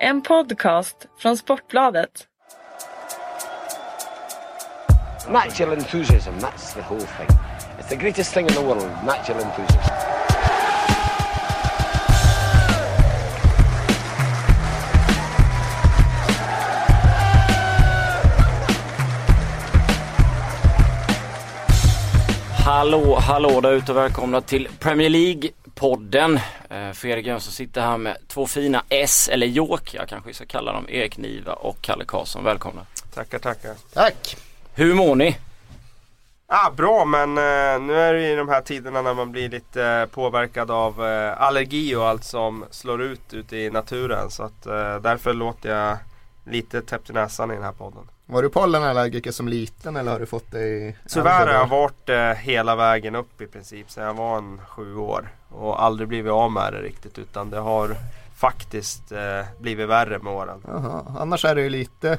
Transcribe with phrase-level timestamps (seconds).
[0.00, 2.26] En podcast från Sportbladet.
[5.28, 7.28] Natural enthusiasm, that's the whole thing.
[7.78, 9.92] It's the greatest thing in the world, natural enthusiasm.
[22.64, 25.08] Hallå, hallå där ute och välkomna till Premier
[25.80, 26.40] League-podden.
[26.70, 30.72] Eh, Fredrik Jönsson sitter här med två fina S, eller Jokrar kanske vi ska kalla
[30.72, 32.44] dem, Erik Niva och Kalle Karlsson.
[32.44, 32.86] Välkomna.
[33.14, 33.74] Tackar, tackar.
[33.92, 34.36] Tack!
[34.74, 35.38] Hur mår ni?
[36.46, 39.84] Ah, bra, men eh, nu är det ju de här tiderna när man blir lite
[39.84, 44.30] eh, påverkad av eh, allergi och allt som slår ut ute i naturen.
[44.30, 45.98] Så att eh, därför låter jag
[46.44, 48.08] lite täppt i näsan i den här podden.
[48.26, 52.08] Var du pollenallergiker som liten eller har du fått det i Tyvärr har jag varit
[52.08, 55.28] eh, hela vägen upp i princip sedan jag var en sju år.
[55.60, 57.96] Och aldrig blivit av med det riktigt utan det har
[58.34, 60.62] faktiskt eh, blivit värre med åren.
[60.68, 61.06] Aha.
[61.18, 62.18] annars är det ju lite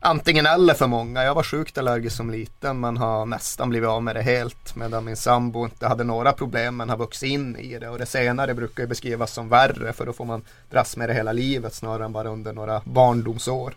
[0.00, 1.24] antingen eller för många.
[1.24, 4.76] Jag var sjukt allergisk som liten men har nästan blivit av med det helt.
[4.76, 7.88] Medan min sambo inte hade några problem men har vuxit in i det.
[7.88, 11.14] Och det senare brukar ju beskrivas som värre för då får man dras med det
[11.14, 13.74] hela livet snarare än bara under några barndomsår.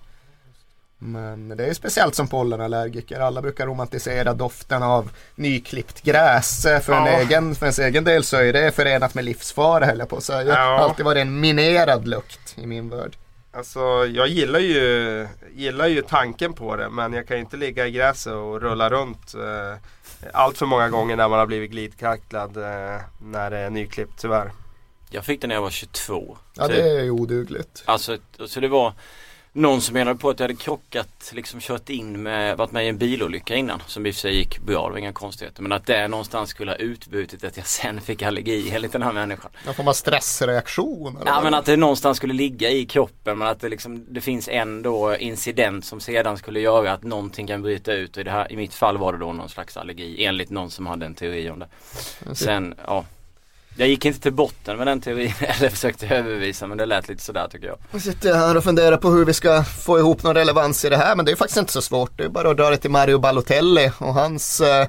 [1.02, 3.20] Men det är speciellt som pollenallergiker.
[3.20, 6.62] Alla brukar romantisera doften av nyklippt gräs.
[6.64, 7.20] För, en Ja.
[7.20, 10.24] egen, för ens egen del så är det förenat med livsfara höll jag på att
[10.24, 10.54] säga.
[10.54, 10.80] Ja.
[10.80, 13.16] alltid varit en minerad lukt i min värld.
[13.52, 17.88] Alltså jag gillar ju, gillar ju tanken på det men jag kan ju inte ligga
[17.88, 19.78] i gräset och rulla runt eh,
[20.34, 24.52] allt för många gånger när man har blivit glidkacklad eh, när det är nyklippt tyvärr.
[25.10, 26.38] Jag fick det när jag var 22.
[26.56, 27.84] Ja Så- det är ju odugligt.
[27.86, 28.94] Alltså, så det var
[29.60, 32.88] någon som menade på att jag hade krockat, liksom kört in med, varit med i
[32.88, 33.82] en bilolycka innan.
[33.88, 35.62] Som i och för sig gick bra, det var inga konstigheter.
[35.62, 39.14] Men att det någonstans skulle ha utbutit att jag sen fick allergi enligt den här
[39.14, 39.52] människan.
[39.66, 41.18] Då får man stressreaktion.
[41.18, 44.22] eller Ja men att det någonstans skulle ligga i kroppen men att det liksom det
[44.22, 48.24] finns en då incident som sedan skulle göra att någonting kan bryta ut och i,
[48.24, 51.06] det här, i mitt fall var det då någon slags allergi enligt någon som hade
[51.06, 51.68] en teori om det.
[52.36, 53.06] Sen, ja.
[53.76, 57.24] Jag gick inte till botten med den teorin eller försökte överbevisa men det lät lite
[57.24, 57.78] sådär tycker jag.
[57.92, 60.90] Nu sitter jag här och funderar på hur vi ska få ihop någon relevans i
[60.90, 62.18] det här men det är faktiskt inte så svårt.
[62.18, 64.88] Det är bara att dra det till Mario Balotelli och hans eh,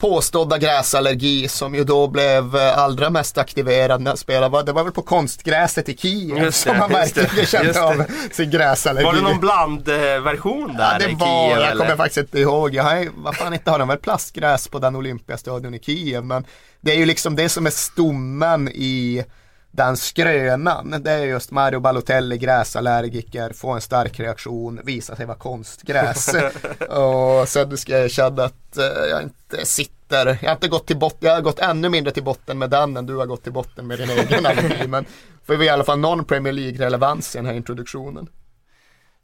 [0.00, 4.62] påstådda gräsallergi som ju då blev eh, allra mest aktiverad när han spelade.
[4.62, 9.04] Det var väl på konstgräset i Kiev det, som han verkligen kände av sin gräsallergi.
[9.04, 11.84] Var det någon blandversion där Ja, det var, Kiev jag eller?
[11.84, 12.74] kommer faktiskt inte ihåg.
[12.74, 16.24] Jag vad fan inte har de väl plastgräs på den Olympiastadion i Kiev.
[16.24, 16.44] Men
[16.80, 19.24] det är ju liksom det som är stommen i
[19.70, 21.02] den skrönan.
[21.02, 26.34] Det är just Mario Balotelli, gräsallergiker, få en stark reaktion, visa sig vara konstgräs.
[26.88, 30.98] och sen ska jag erkänna att eh, jag inte sitter, jag har inte gått till
[30.98, 33.52] botten, jag har gått ännu mindre till botten med den än du har gått till
[33.52, 34.88] botten med din egen allergi.
[34.88, 35.04] Men
[35.46, 38.28] får vi i alla fall någon Premier League-relevans i den här introduktionen.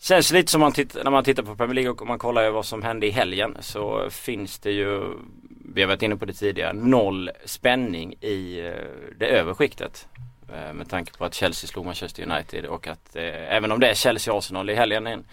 [0.00, 2.66] Känns lite som man tittar, när man tittar på Premier League och man kollar vad
[2.66, 5.00] som hände i helgen så finns det ju,
[5.74, 8.72] vi har varit inne på det tidigare, noll spänning i eh,
[9.18, 10.08] det övre skiktet.
[10.52, 13.88] Eh, med tanke på att Chelsea slog Manchester United och att eh, även om det
[13.88, 15.24] är Chelsea-Arsenal i helgen en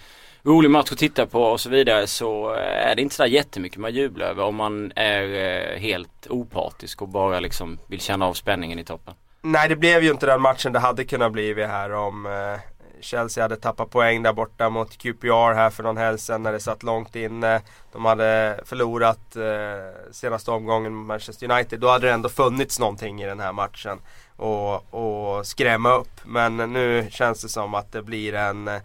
[0.43, 3.77] rolig match att titta på och så vidare så eh, är det inte sådär jättemycket
[3.79, 8.33] man jublar över om man är eh, helt opartisk och bara liksom vill känna av
[8.33, 9.13] spänningen i toppen.
[9.41, 12.59] Nej det blev ju inte den matchen det hade kunnat bli här om eh,
[13.03, 16.59] Chelsea hade tappat poäng där borta mot QPR här för någon helg sedan när det
[16.59, 17.61] satt långt inne.
[17.91, 21.79] De hade förlorat eh, senaste omgången mot Manchester United.
[21.79, 23.99] Då hade det ändå funnits någonting i den här matchen
[24.35, 26.21] och, och skrämma upp.
[26.23, 28.81] Men nu känns det som att det blir en eh,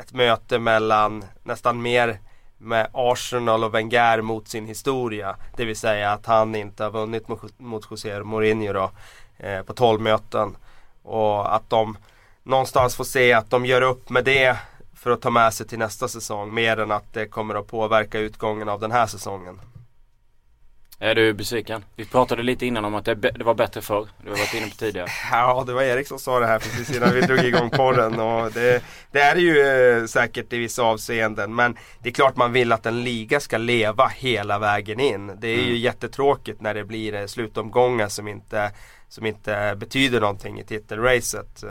[0.00, 2.18] ett möte mellan nästan mer
[2.58, 5.36] med Arsenal och Wenger mot sin historia.
[5.56, 8.90] Det vill säga att han inte har vunnit mot, mot José Mourinho då,
[9.38, 10.56] eh, på 12 möten.
[11.02, 11.96] Och att de
[12.42, 14.56] någonstans får se att de gör upp med det
[14.94, 16.54] för att ta med sig till nästa säsong.
[16.54, 19.60] Mer än att det kommer att påverka utgången av den här säsongen.
[21.02, 21.84] Är du besviken?
[21.96, 24.08] Vi pratade lite innan om att det, det var bättre förr.
[24.24, 25.06] Du har varit inne på tidigare.
[25.30, 28.20] Ja, det var Erik som sa det här precis innan vi drog igång podden.
[28.20, 31.54] Och det, det är ju eh, säkert i vissa avseenden.
[31.54, 35.32] Men det är klart man vill att en liga ska leva hela vägen in.
[35.38, 38.70] Det är ju jättetråkigt när det blir eh, slutomgångar som inte,
[39.08, 41.64] som inte betyder någonting i titelracet.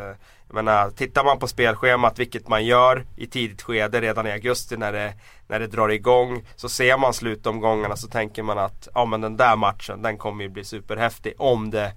[0.50, 4.78] Jag menar, tittar man på spelschemat, vilket man gör i tidigt skede redan i augusti
[4.78, 5.14] när det,
[5.48, 6.46] när det drar igång.
[6.56, 10.44] Så ser man slutomgångarna så tänker man att ja, men den där matchen den kommer
[10.44, 11.92] ju bli superhäftig om det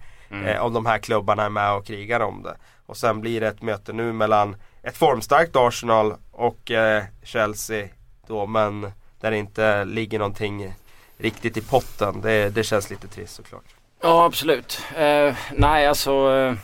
[0.46, 2.56] eh, om de här klubbarna är med och krigar om det.
[2.86, 7.88] Och sen blir det ett möte nu mellan ett formstarkt Arsenal och eh, Chelsea
[8.26, 10.74] då men där det inte ligger någonting
[11.18, 12.20] riktigt i potten.
[12.20, 13.64] Det, det känns lite trist såklart.
[14.00, 14.82] Ja absolut.
[14.96, 16.54] Eh, nej alltså eh,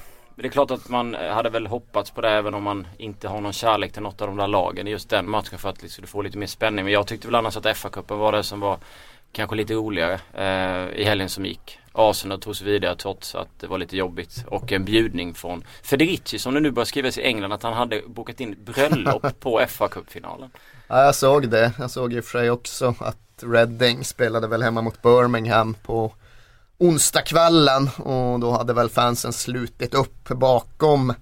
[0.43, 3.41] det är klart att man hade väl hoppats på det även om man inte har
[3.41, 6.07] någon kärlek till något av de där lagen i just den matchen för att liksom
[6.07, 6.85] få lite mer spänning.
[6.85, 8.79] Men jag tyckte väl annars att FA-cupen var det som var
[9.33, 11.79] kanske lite roligare eh, i helgen som gick.
[11.93, 16.39] Arsenal tog sig vidare trots att det var lite jobbigt och en bjudning från Federici
[16.39, 20.51] som det nu börjar skrivas i England att han hade bokat in bröllop på FA-cupfinalen.
[20.89, 21.73] Ja, jag såg det.
[21.79, 26.13] Jag såg i och för sig också att Reading spelade väl hemma mot Birmingham på
[26.79, 31.15] onsdagskvällen och då hade väl fansen slutit upp bakom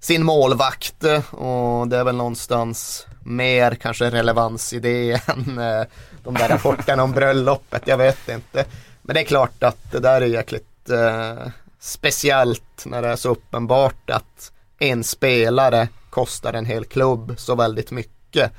[0.00, 5.86] sin målvakt och det är väl någonstans mer kanske relevans i det än eh,
[6.24, 8.64] de där rapporterna om bröllopet, jag vet inte.
[9.02, 11.46] Men det är klart att det där är jäkligt eh,
[11.78, 17.90] speciellt när det är så uppenbart att en spelare kostar en hel klubb så väldigt
[17.90, 18.52] mycket.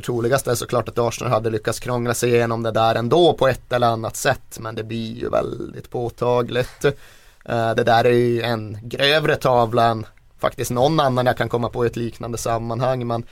[0.00, 3.48] Det troligaste är såklart att Arsenal hade lyckats krångla sig igenom det där ändå på
[3.48, 6.84] ett eller annat sätt men det blir ju väldigt påtagligt.
[7.44, 10.06] Eh, det där är ju en grövre tavla än
[10.38, 13.24] faktiskt någon annan jag kan komma på i ett liknande sammanhang men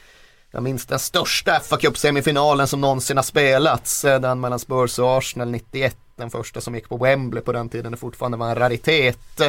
[0.51, 4.05] jag minns den största fa Cup semifinalen som någonsin har spelats.
[4.05, 5.97] Eh, den mellan Spurs och Arsenal 91.
[6.17, 9.41] Den första som gick på Wembley på den tiden det fortfarande var en raritet.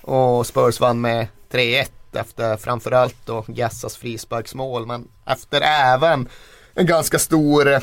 [0.00, 4.86] Och Spurs vann med 3-1 efter framförallt då Gassas frisparksmål.
[4.86, 6.28] Men efter även
[6.74, 7.80] en ganska stor eh,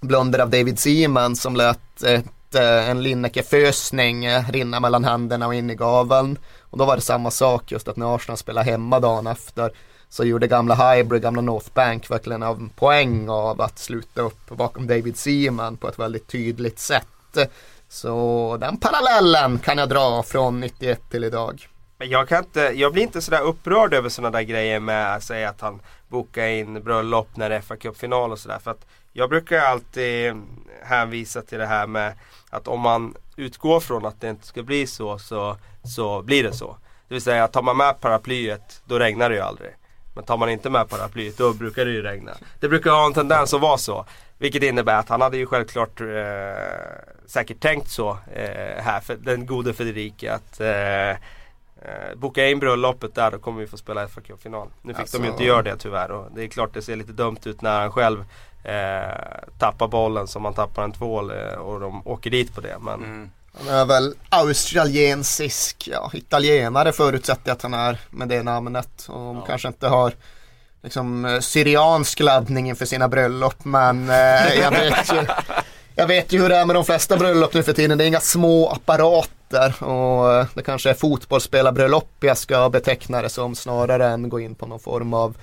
[0.00, 5.54] blunder av David Seaman som lät ett, eh, en Lineker-fösning eh, rinna mellan händerna och
[5.54, 6.38] in i gaveln.
[6.60, 9.72] Och då var det samma sak just att när Arsenal spelade hemma dagen efter
[10.08, 14.86] så gjorde gamla Highbury, gamla North Bank verkligen av poäng av att sluta upp bakom
[14.86, 17.38] David Seaman på ett väldigt tydligt sätt.
[17.88, 21.68] Så den parallellen kan jag dra från 91 till idag.
[22.00, 25.22] Men jag, kan inte, jag blir inte sådär upprörd över sådana där grejer med att
[25.22, 28.58] säga att han bokar in bröllop när det är fa Cup-final och sådär.
[28.58, 30.34] För att jag brukar alltid
[30.82, 32.12] hänvisa till det här med
[32.50, 36.52] att om man utgår från att det inte ska bli så, så, så blir det
[36.52, 36.76] så.
[37.08, 39.70] Det vill säga, tar man med paraplyet, då regnar det ju aldrig.
[40.14, 42.32] Men tar man inte med paraplyet då brukar det ju regna.
[42.60, 44.06] Det brukar ha en tendens att vara så.
[44.38, 46.06] Vilket innebär att han hade ju självklart eh,
[47.26, 51.16] säkert tänkt så eh, här, för den gode Federica att eh,
[51.82, 55.18] Eh, boka in bröllopet där, då kommer vi få spela fa final Nu fick alltså...
[55.18, 57.62] de ju inte göra det tyvärr och det är klart det ser lite dumt ut
[57.62, 58.24] när han själv
[58.64, 62.76] eh, tappar bollen som han tappar en tvål eh, och de åker dit på det.
[62.80, 62.94] Men...
[62.94, 63.30] Mm.
[63.58, 69.06] Han är väl australiensisk, ja, italienare förutsätter jag att han är med det namnet.
[69.08, 69.44] Och ja.
[69.46, 70.12] kanske inte har
[70.82, 75.26] liksom eh, syriansk laddning inför sina bröllop men eh, jag vet ju
[75.94, 77.98] Jag vet ju hur det är med de flesta bröllop nu för tiden.
[77.98, 83.28] Det är inga små apparater och eh, det kanske är fotbollsspelarbröllop jag ska beteckna det
[83.28, 85.36] som snarare än gå in på någon form av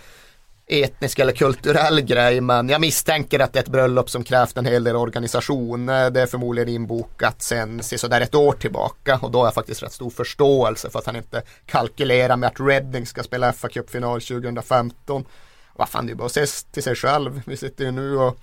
[0.68, 4.66] etnisk eller kulturell grej men jag misstänker att det är ett bröllop som krävt en
[4.66, 5.90] hel del organisation.
[5.90, 9.84] Eh, det är förmodligen inbokat sen sådär ett år tillbaka och då har jag faktiskt
[9.84, 14.22] rätt stor förståelse för att han inte kalkylerar med att Reading ska spela fa Cup-final
[14.22, 15.26] 2015.
[15.76, 17.42] Vad fan det är bara att se till sig själv.
[17.46, 18.38] Vi sitter ju nu och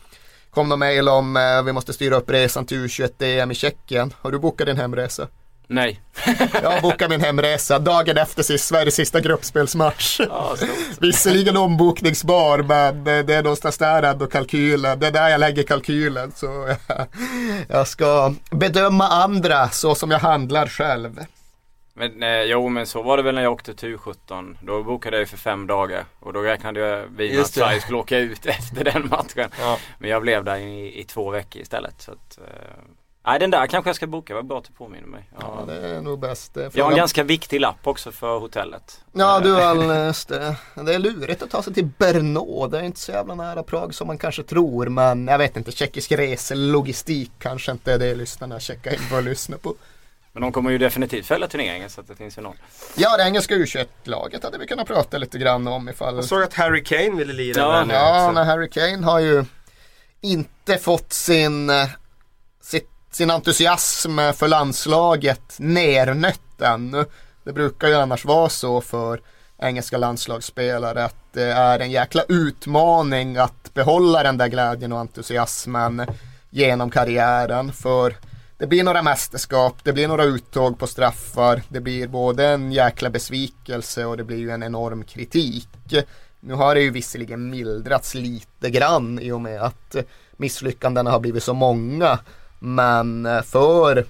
[0.51, 4.15] kom någon mejl om eh, vi måste styra upp resan till U21-EM i Tjeckien.
[4.21, 5.29] Har du bokat din hemresa?
[5.67, 6.01] Nej.
[6.63, 10.21] jag bokade min hemresa dagen efter sist, Sveriges sista gruppspelsmatch.
[10.21, 10.57] Ja,
[11.01, 14.99] Visserligen ombokningsbar men det är någonstans där ändå kalkylen.
[14.99, 16.33] Det är där jag lägger kalkylen.
[16.37, 16.77] Så
[17.69, 21.21] jag ska bedöma andra så som jag handlar själv.
[21.97, 24.57] Men eh, jo men så var det väl när jag åkte till U17.
[24.61, 26.05] Då bokade jag för fem dagar.
[26.21, 29.51] Och då räknade jag vi att Sverige skulle åka ut efter den matchen.
[29.59, 29.79] Ja.
[29.99, 32.03] Men jag blev där i, i två veckor istället.
[32.03, 32.85] Så att, eh,
[33.27, 35.29] Nej den där kanske jag ska boka, vad bra att du påminner mig.
[35.41, 35.65] Ja.
[35.69, 36.57] ja, det är nog bäst.
[36.57, 39.01] Är jag har en ganska viktig lapp också för hotellet.
[39.13, 39.75] Ja du har
[40.29, 40.57] det.
[40.85, 42.67] Det är lurigt att ta sig till Brno.
[42.67, 44.87] Det är inte så jävla nära Prag som man kanske tror.
[44.87, 49.25] Men jag vet inte, tjeckisk reselogistik kanske inte är det lyssnarna checkar in för att
[49.25, 49.75] lyssna på.
[50.33, 52.57] Men de kommer ju definitivt följa turneringen så att det finns ju någon.
[52.97, 56.15] Ja, det engelska U21-laget hade vi kunnat prata lite grann om ifall...
[56.15, 57.95] Jag såg att Harry Kane ville lira ja, där nu.
[57.95, 59.45] Ja, men Harry Kane har ju
[60.21, 61.89] inte fått sin, eh,
[63.15, 67.05] sin entusiasm för landslaget nernött ännu.
[67.45, 69.21] Det brukar ju annars vara så för
[69.59, 76.07] engelska landslagsspelare att det är en jäkla utmaning att behålla den där glädjen och entusiasmen
[76.51, 77.73] genom karriären.
[77.73, 78.17] För
[78.59, 83.11] det blir några mästerskap, det blir några uttåg på straffar, det blir både en jäkla
[83.11, 85.95] besvikelse och det blir ju en enorm kritik.
[86.41, 89.97] Nu har det ju visserligen mildrats lite grann i och med att
[90.37, 92.19] misslyckandena har blivit så många.
[92.67, 94.05] Men eh, för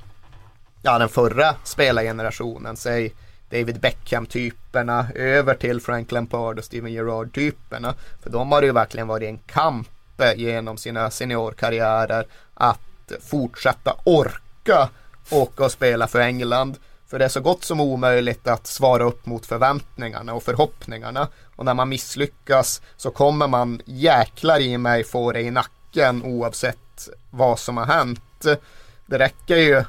[0.82, 3.14] ja, den förra spelargenerationen, säg
[3.50, 7.94] David Beckham-typerna över till Frank Lampard och Steven Gerrard-typerna.
[8.22, 13.96] För de har det ju verkligen varit en kamp eh, genom sina seniorkarriärer att fortsätta
[14.04, 14.88] orka
[15.30, 16.76] åka och spela för England.
[17.06, 21.28] För det är så gott som omöjligt att svara upp mot förväntningarna och förhoppningarna.
[21.56, 27.08] Och när man misslyckas så kommer man jäklar i mig få det i nacken oavsett
[27.30, 28.20] vad som har hänt.
[28.46, 28.56] Eh,
[29.06, 29.84] det räcker ju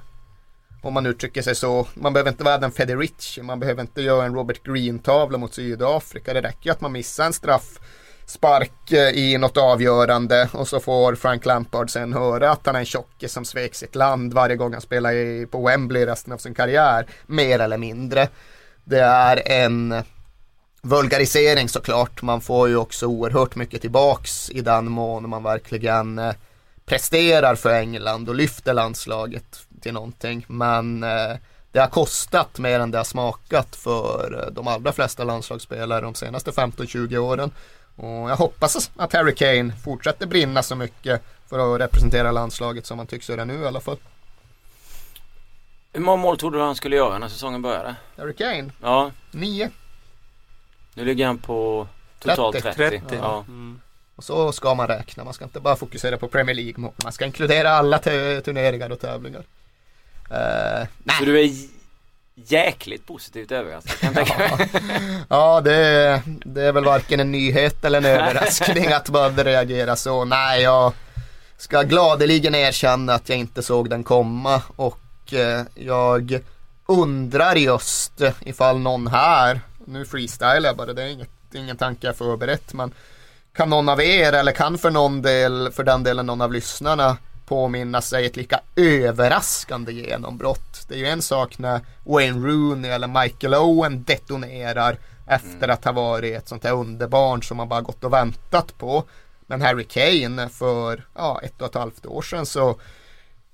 [0.81, 1.88] om man uttrycker sig så.
[1.93, 6.33] Man behöver inte vara den Federici, man behöver inte göra en Robert Green-tavla mot Sydafrika.
[6.33, 7.79] Det räcker ju att man missar en straff
[8.25, 12.79] spark eh, i något avgörande och så får Frank Lampard sen höra att han är
[12.79, 16.38] en tjocke som svek sitt land varje gång han spelar i, på Wembley resten av
[16.38, 17.05] sin karriär.
[17.25, 18.27] Mer eller mindre.
[18.83, 20.03] Det är en
[20.81, 22.21] vulgarisering såklart.
[22.21, 26.33] Man får ju också oerhört mycket tillbaks i den mån man verkligen eh,
[26.86, 30.46] presterar för England och lyfter landslaget till någonting.
[30.48, 31.36] Men eh,
[31.72, 36.51] det har kostat mer än det har smakat för de allra flesta landslagsspelare de senaste
[36.51, 37.51] 15-20 åren.
[37.96, 42.98] Och jag hoppas att Harry Kane fortsätter brinna så mycket för att representera landslaget som
[42.98, 43.98] han tycks göra nu i alla fall.
[45.94, 47.96] Hur många mål trodde du han skulle göra när säsongen började?
[48.18, 48.72] Harry Kane?
[48.82, 49.12] Ja.
[49.32, 49.70] Nio.
[50.94, 51.88] Nu ligger han på
[52.20, 52.74] totalt 30.
[52.74, 53.00] 30.
[53.00, 53.15] 30.
[53.22, 53.44] Ja.
[53.48, 53.64] Mm.
[54.15, 55.24] Och så ska man räkna.
[55.24, 56.91] Man ska inte bara fokusera på Premier League.
[57.03, 59.43] Man ska inkludera alla turneringar och tävlingar.
[60.31, 61.15] Uh, nej.
[61.19, 61.50] Så du är
[62.36, 64.69] jäkligt positivt överraskad jag tänka
[65.29, 70.25] Ja, det, det är väl varken en nyhet eller en överraskning att man reagera så.
[70.25, 70.93] Nej, jag
[71.57, 76.39] ska gladeligen erkänna att jag inte såg den komma och eh, jag
[76.86, 82.17] undrar just ifall någon här, nu freestylar jag bara, det är inget, ingen tanke jag
[82.17, 82.93] förberett, men
[83.55, 87.17] kan någon av er eller kan för någon del, för den delen någon av lyssnarna
[87.45, 90.85] påminna sig ett lika överraskande genombrott.
[90.88, 94.97] Det är ju en sak när Wayne Rooney eller Michael Owen detonerar
[95.27, 95.69] efter mm.
[95.69, 99.03] att ha varit ett sånt här underbarn som man bara gått och väntat på.
[99.47, 102.79] Men Harry Kane för ja, ett och ett halvt år sedan så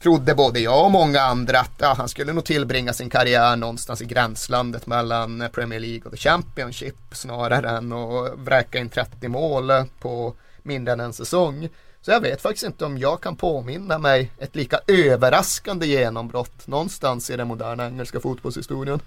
[0.02, 4.02] trodde både jag och många andra att ja, han skulle nog tillbringa sin karriär någonstans
[4.02, 9.72] i gränslandet mellan Premier League och The Championship snarare än att vräka in 30 mål
[10.00, 11.70] på mindre än en säsong.
[12.02, 17.30] Så jag vet faktiskt inte om jag kan påminna mig ett lika överraskande genombrott någonstans
[17.30, 19.00] i den moderna engelska fotbollshistorien.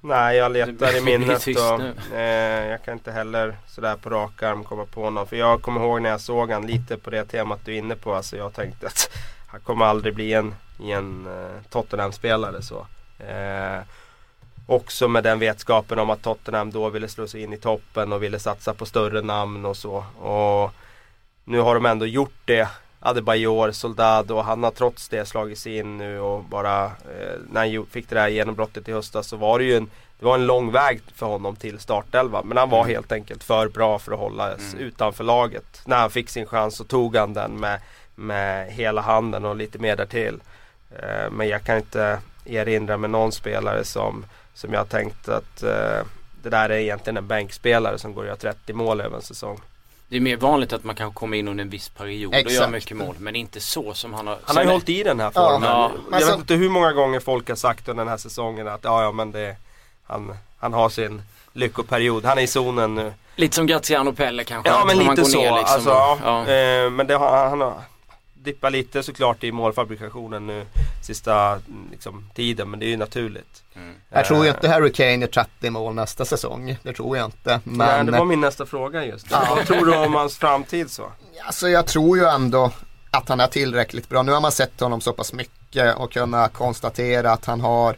[0.00, 4.64] Nej, jag letar i minnet och eh, jag kan inte heller sådär på rak arm
[4.64, 5.26] komma på någon.
[5.26, 7.94] För jag kommer ihåg när jag såg han lite på det temat du är inne
[7.94, 8.14] på.
[8.14, 9.10] Alltså jag tänkte att
[9.54, 12.86] han kommer aldrig bli en, en uh, Tottenham-spelare så.
[13.18, 13.80] Eh,
[14.66, 18.22] också med den vetskapen om att Tottenham då ville slå sig in i toppen och
[18.22, 20.04] ville satsa på större namn och så.
[20.18, 20.70] Och
[21.44, 22.68] nu har de ändå gjort det.
[23.00, 27.86] Adebayor, Soldado, han har trots det slagit sig in nu och bara eh, när han
[27.86, 30.72] fick det där genombrottet i höstas så var det ju en, det var en lång
[30.72, 32.42] väg för honom till startelva.
[32.42, 32.94] Men han var mm.
[32.94, 34.78] helt enkelt för bra för att hålla mm.
[34.78, 35.82] utanför laget.
[35.84, 37.80] När han fick sin chans så tog han den med,
[38.14, 40.40] med hela handen och lite mer därtill.
[40.90, 46.02] Eh, men jag kan inte erinra mig någon spelare som, som jag tänkt att eh,
[46.42, 49.60] det där är egentligen en bänkspelare som går och gör 30 mål över en säsong.
[50.08, 52.46] Det är mer vanligt att man kan komma in under en viss period Exakt.
[52.46, 53.16] och göra mycket mål.
[53.18, 54.38] Men inte så som han har.
[54.44, 55.68] Han har ju hållit i den här formen.
[55.68, 55.92] Ja.
[56.10, 59.02] Jag vet inte hur många gånger folk har sagt under den här säsongen att ja,
[59.02, 59.56] ja men det
[60.06, 62.24] han, han har sin lyckoperiod.
[62.24, 63.12] Han är i zonen nu.
[63.36, 64.70] Lite som Graziano Pelle kanske.
[64.70, 65.38] Ja men lite så.
[65.38, 65.74] Ner, liksom.
[65.74, 65.90] alltså,
[66.24, 66.40] ja.
[66.40, 67.74] Eh, men det har, han har
[68.44, 70.66] dippat lite såklart i målfabrikationen nu
[71.02, 71.60] sista
[71.90, 72.70] liksom, tiden.
[72.70, 73.62] Men det är ju naturligt.
[73.74, 73.94] Mm.
[74.08, 76.78] Jag tror ju inte Harry Kane gör 30 mål nästa säsong.
[76.82, 77.60] Det tror jag inte.
[77.64, 77.76] Men...
[77.76, 79.26] Nej, det var min nästa fråga just.
[79.30, 79.54] Ja.
[79.56, 81.12] Vad tror du om hans framtid så?
[81.46, 82.70] Alltså jag tror ju ändå
[83.10, 84.22] att han är tillräckligt bra.
[84.22, 87.96] Nu har man sett honom så pass mycket och kunnat konstatera att han har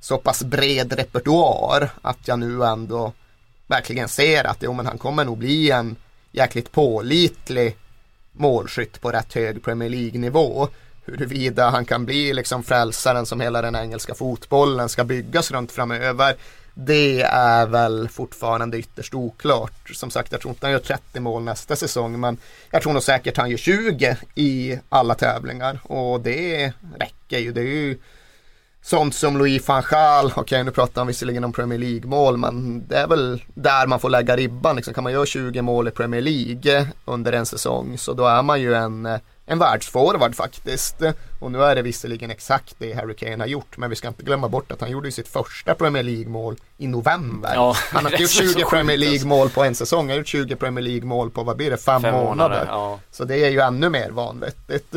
[0.00, 3.12] så pass bred repertoar att jag nu ändå
[3.66, 5.96] verkligen ser att jo, men han kommer nog bli en
[6.32, 7.76] jäkligt pålitlig
[8.40, 10.68] målskytt på rätt hög Premier League-nivå
[11.04, 16.36] huruvida han kan bli liksom frälsaren som hela den engelska fotbollen ska byggas runt framöver.
[16.74, 19.90] Det är väl fortfarande ytterst oklart.
[19.94, 22.36] Som sagt, jag tror inte han gör 30 mål nästa säsong, men
[22.70, 27.52] jag tror nog säkert han gör 20 i alla tävlingar och det räcker ju.
[27.52, 27.98] Det är ju
[28.82, 32.86] sånt som Louis van Gaal, okej okay, nu pratar han visserligen om Premier League-mål men
[32.88, 34.76] det är väl där man får lägga ribban.
[34.76, 38.42] Liksom, kan man göra 20 mål i Premier League under en säsong så då är
[38.42, 39.20] man ju en
[39.50, 41.02] en världsforward faktiskt.
[41.40, 44.22] Och nu är det visserligen exakt det Harry Kane har gjort, men vi ska inte
[44.22, 47.52] glömma bort att han gjorde sitt första Premier League-mål i november.
[47.54, 50.84] Ja, han har gjort 20 Premier League-mål på en säsong, han har gjort 20 Premier
[50.84, 52.34] League-mål på, vad blir det, fem, fem månader.
[52.34, 53.00] månader ja.
[53.10, 54.94] Så det är ju ännu mer vanligt.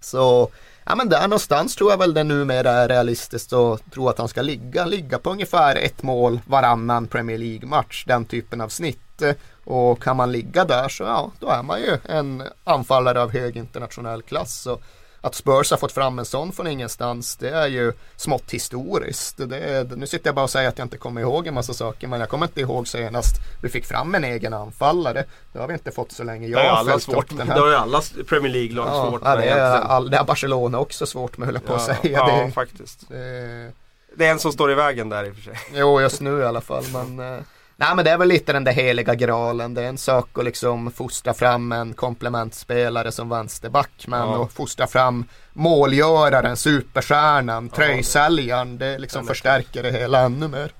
[0.00, 0.50] Så
[0.88, 4.28] ja men där någonstans tror jag väl det numera är realistiskt att tro att han
[4.28, 4.84] ska ligga.
[4.86, 8.04] Ligga på ungefär ett mål varannan Premier League-match.
[8.06, 9.22] Den typen av snitt.
[9.64, 13.56] Och kan man ligga där så ja, då är man ju en anfallare av hög
[13.56, 14.66] internationell klass.
[14.66, 14.82] Och
[15.20, 19.36] att Spurs har fått fram en sån från ingenstans det är ju smått historiskt.
[19.48, 21.74] Det är, nu sitter jag bara och säger att jag inte kommer ihåg en massa
[21.74, 23.32] saker men jag kommer inte ihåg senast
[23.62, 25.24] vi fick fram en egen anfallare.
[25.52, 27.68] Det har vi inte fått så länge jag det har följt svårt upp Det har
[27.68, 31.06] ju alla Premier League-lag Ja, svårt ja, med det, är, all, det har Barcelona också
[31.06, 32.18] svårt med höll jag på att Ja, säga.
[32.18, 33.08] ja det, faktiskt.
[33.08, 33.72] det,
[34.16, 35.54] Det är en som står i vägen där i och för sig.
[35.74, 36.84] Jo, just nu i alla fall.
[36.92, 37.40] Men, eh,
[37.80, 39.74] nej, men det är väl lite den där heliga graalen.
[39.74, 44.04] Det är en sak att liksom fostra fram en komplementspelare som vänsterback.
[44.06, 44.44] Men Ja.
[44.44, 48.78] att fostra fram målgöraren, superstjärnan, tröjsäljaren.
[48.78, 50.70] Det liksom Ja, men- förstärker det hela ännu mer.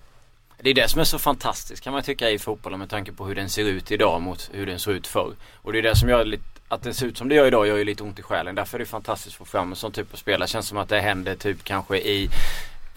[0.63, 3.27] Det är det som är så fantastiskt kan man tycka i fotbollen med tanke på
[3.27, 5.33] hur den ser ut idag mot hur den såg ut förr.
[5.63, 7.67] Och det är det som gör lite, att den ser ut som det gör idag
[7.67, 8.55] gör ju lite ont i själen.
[8.55, 10.49] Därför är det fantastiskt att få fram en sån typ av spelare.
[10.49, 12.31] Känns som att det händer typ kanske i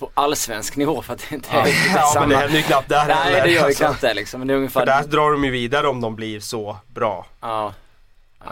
[0.02, 2.26] på allsvensk nivå för att det inte är riktigt Ja, men samma.
[2.28, 3.42] det händer ju knappt där Nej heller.
[3.44, 4.40] det gör ju Alltså, knappt det liksom.
[4.42, 7.26] Men det är ungefär För där drar de ju vidare om de blir så bra.
[7.42, 7.74] Ja.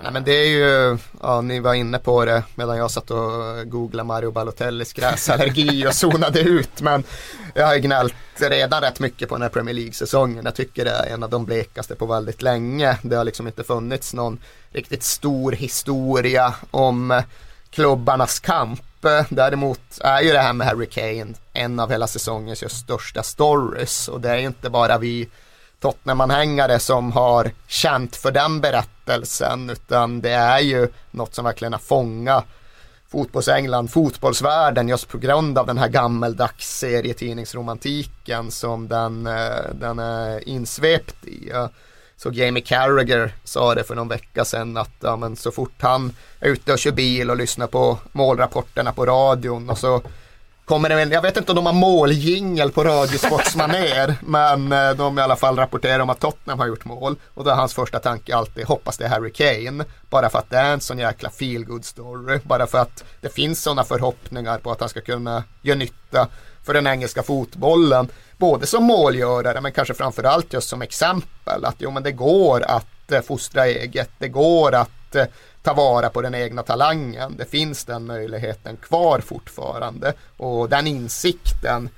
[0.04, 3.70] Nej, men det är ju, ja ni var inne på det medan jag satt och
[3.70, 6.82] googlade Mario Balotellis gräsallergi och zonade ut.
[6.82, 7.04] Men
[7.56, 10.46] jag har ju gnällt redan rätt mycket på den här Premier League-säsongen.
[10.46, 12.98] Jag tycker det är en av de blekaste på väldigt länge.
[13.02, 14.40] Det har liksom inte funnits någon
[14.72, 17.22] riktigt stor historia om
[17.72, 19.06] klubbarnas kamp.
[19.06, 23.24] Eh, däremot är ju det här med Harry Kane en av hela säsongens just största
[23.24, 24.08] stories.
[24.08, 25.30] Och det är inte bara vi
[25.80, 31.80] Tottenham-anhängare som har känt för den berättelsen utan det är ju något som verkligen har
[31.80, 32.46] fångat
[33.12, 40.50] fotbolls-England, fotbollsvärlden just på grund av den här gammeldags serietidningsromantiken som den, eh, den är
[40.50, 41.52] insvept i.
[42.22, 46.14] Så Jamie Carragher sa det för någon vecka sedan att ja, men så fort han
[46.40, 50.02] är ute och kör bil och lyssnar på målrapporterna på radion och så
[50.66, 55.20] kommer det väl, jag vet inte om de har måljingel på Radiosportsmanér men eh, de
[55.20, 57.16] i alla fall rapporterar om att Tottenham har gjort mål.
[57.34, 60.50] Och då är hans första tanke alltid hoppas det är Harry Kane bara för att
[60.50, 62.40] det är en sån jäkla feel good story.
[62.44, 66.28] Bara för att det finns sådana förhoppningar på att han ska kunna göra nytta
[66.70, 68.08] för den engelska fotbollen
[68.38, 73.12] både som målgörare men kanske framförallt just som exempel att jo men det går att
[73.12, 75.26] eh, fostra eget det går att eh,
[75.64, 77.36] ta vara på den egna talangen.
[77.38, 81.90] Det finns den möjligheten kvar fortfarande och den insikten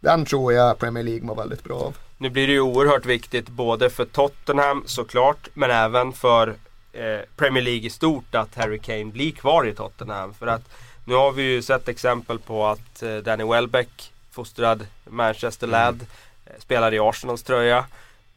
[0.00, 1.96] den tror jag Premier League mår väldigt bra av.
[2.18, 6.48] Nu blir det ju oerhört viktigt både för Tottenham såklart men även för
[6.92, 10.34] eh, Premier League i stort att Harry Kane blir kvar i Tottenham.
[10.34, 10.68] För att
[11.04, 16.06] nu har vi ju sett exempel på att eh, Danny Welbeck, fostrad Manchester lad,
[16.46, 17.84] eh, spelar i Arsenals tröja.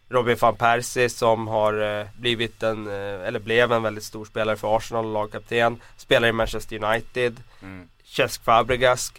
[0.09, 4.57] Robin van Persie som har eh, blivit en, eh, eller blev en väldigt stor spelare
[4.57, 5.81] för Arsenal, lagkapten.
[5.97, 7.43] Spelar i Manchester United.
[7.61, 7.87] Mm.
[8.03, 9.13] Cesc Fabregas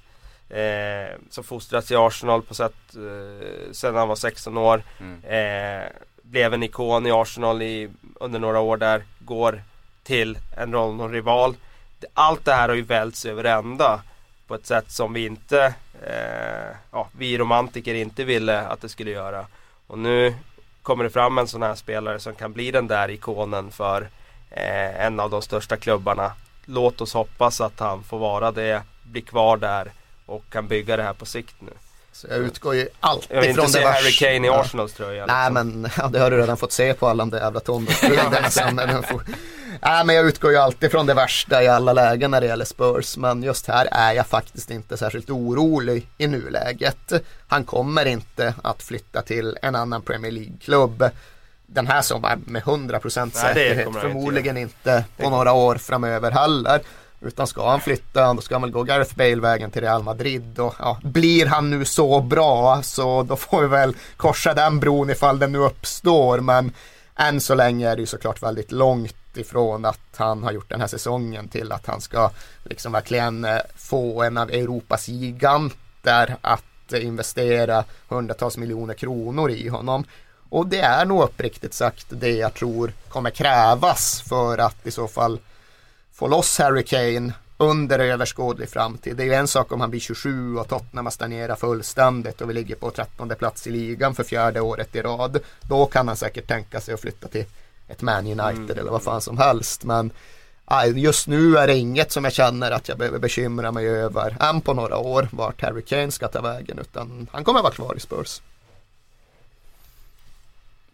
[0.48, 4.82] eh, som fostrats i Arsenal på sätt eh, sedan han var 16 år.
[5.00, 5.24] Mm.
[5.24, 5.88] Eh,
[6.22, 9.02] blev en ikon i Arsenal i, under några år där.
[9.18, 9.62] Går
[10.02, 11.54] till en roll, någon rival.
[12.14, 14.02] Allt det här har ju välts över ända
[14.50, 19.10] på ett sätt som vi inte, eh, ja, vi romantiker inte ville att det skulle
[19.10, 19.46] göra.
[19.86, 20.34] Och nu
[20.82, 24.08] kommer det fram en sån här spelare som kan bli den där ikonen för
[24.50, 26.32] eh, en av de största klubbarna.
[26.64, 29.92] Låt oss hoppas att han får vara det, bli kvar där
[30.26, 31.72] och kan bygga det här på sikt nu.
[32.12, 34.24] Så jag utgår ju alltid Jag vill inte från det se Harry värsta.
[34.26, 34.50] Kane i.
[34.50, 35.26] Arsenals tröja.
[35.26, 35.80] Nej liksom.
[35.80, 37.60] men ja, det har du redan fått se på alla de där jävla
[38.50, 38.74] sen.
[38.76, 39.22] Men får-
[39.82, 42.64] Nej men jag utgår ju alltid från det värsta i alla lägen när det gäller
[42.64, 43.16] Spurs.
[43.16, 47.12] Men just här är jag faktiskt inte särskilt orolig i nuläget.
[47.48, 51.10] Han kommer inte att flytta till en annan Premier League-klubb
[51.66, 53.84] den här sommaren med 100% Nej, det säkerhet.
[53.84, 56.80] kommer han inte Förmodligen inte på några år framöver heller.
[57.20, 60.58] Utan ska han flytta, då ska han väl gå Gareth Bale-vägen till Real Madrid.
[60.58, 65.10] Och, ja, blir han nu så bra så då får vi väl korsa den bron
[65.10, 66.40] ifall den nu uppstår.
[66.40, 66.72] Men
[67.16, 70.80] än så länge är det ju såklart väldigt långt ifrån att han har gjort den
[70.80, 72.30] här säsongen till att han ska
[72.64, 79.68] liksom verkligen eh, få en av Europas giganter att eh, investera hundratals miljoner kronor i
[79.68, 80.04] honom.
[80.48, 85.08] Och det är nog uppriktigt sagt det jag tror kommer krävas för att i så
[85.08, 85.38] fall
[86.20, 89.16] få loss Harry Kane under överskådlig framtid.
[89.16, 92.50] Det är ju en sak om han blir 27 och Tottenham har stagnerat fullständigt och
[92.50, 95.38] vi ligger på 13 plats i ligan för fjärde året i rad.
[95.60, 97.44] Då kan han säkert tänka sig att flytta till
[97.88, 99.84] ett Man United eller vad fan som helst.
[99.84, 100.10] Men
[100.94, 104.60] just nu är det inget som jag känner att jag behöver bekymra mig över än
[104.60, 108.00] på några år vart Harry Kane ska ta vägen utan han kommer vara kvar i
[108.00, 108.40] Spurs.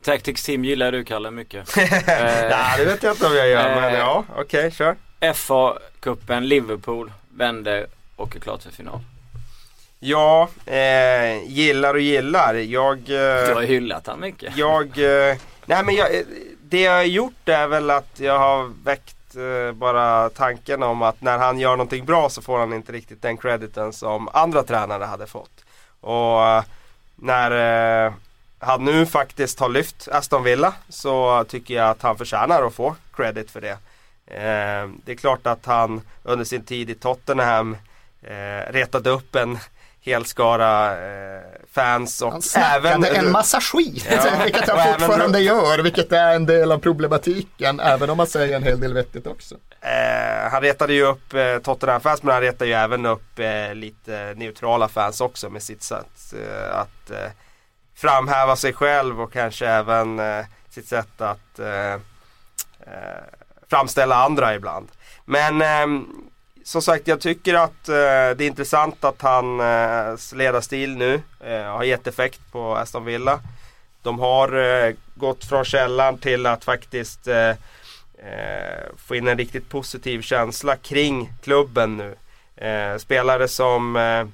[0.05, 1.77] Tactics Team gillar du Kalle mycket.
[1.77, 3.99] Nej det vet jag inte om jag gör men Eh.
[3.99, 4.97] ja okej kör.
[5.21, 9.01] FA-cupen, Liverpool vänder och är klart för final.
[10.01, 12.55] Ja, eh, gillar och gillar.
[12.55, 12.99] Jag...
[12.99, 14.57] Du har Eh, hyllat han mycket.
[14.57, 14.83] jag...
[14.99, 16.23] Eh, nej men jag, eh,
[16.63, 21.21] det jag har gjort är väl att jag har väckt eh, bara tanken om att
[21.21, 25.05] när han gör någonting bra så får han inte riktigt den crediten som andra tränare
[25.05, 25.65] hade fått.
[26.01, 26.63] Och eh,
[27.17, 28.13] när eh,
[28.59, 32.97] han nu faktiskt har lyft Aston Villa så tycker jag att han förtjänar att få
[33.17, 33.79] credit för det.
[34.27, 37.77] Eh, det är klart att han under sin tid i Tottenham
[38.23, 39.59] eh, retade upp en
[40.01, 41.41] hel skara eh,
[41.73, 44.31] fans och Han även en massa skit, Ja.
[44.45, 48.57] vilket han även- fortfarande gör, vilket är en del av problematiken, även om man säger
[48.57, 49.55] en hel del vettigt också.
[49.81, 54.35] Eh, han retade ju upp eh, Tottenham-fans men han retade ju även upp eh, lite
[54.37, 56.35] neutrala fans också med sitt sätt
[56.73, 57.11] att
[57.95, 60.21] framhäva sig själv och kanske även
[60.71, 61.61] sitt sätt att
[63.71, 64.89] framställa andra ibland.
[65.25, 66.07] Men eh,
[66.65, 67.95] som sagt jag tycker att eh,
[68.37, 73.41] det är intressant att hans eh, ledarstil nu eh, har gett effekt på Aston Villa.
[74.03, 77.49] De har eh, gått från källan till att faktiskt eh,
[78.19, 82.17] eh, få in en riktigt positiv känsla kring klubben nu.
[82.67, 84.27] Eh, spelare som eh,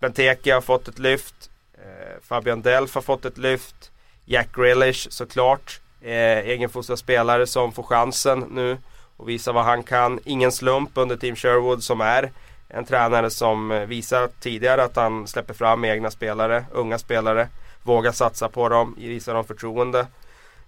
[0.00, 1.50] Benteke har fått ett lyft.
[1.74, 3.90] Eh, Fabian Delf har fått ett lyft.
[4.24, 5.80] Jack Grealish såklart.
[6.00, 8.78] Eh, egenfostrad spelare som får chansen nu
[9.16, 10.20] och visa vad han kan.
[10.24, 12.32] Ingen slump under Team Sherwood som är
[12.68, 17.48] en tränare som eh, visar tidigare att han släpper fram egna spelare, unga spelare.
[17.82, 20.06] Vågar satsa på dem, visar dem förtroende.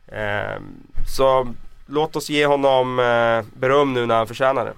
[0.06, 0.60] Eh,
[1.16, 1.54] så
[1.86, 4.74] låt oss ge honom eh, beröm nu när han förtjänar det.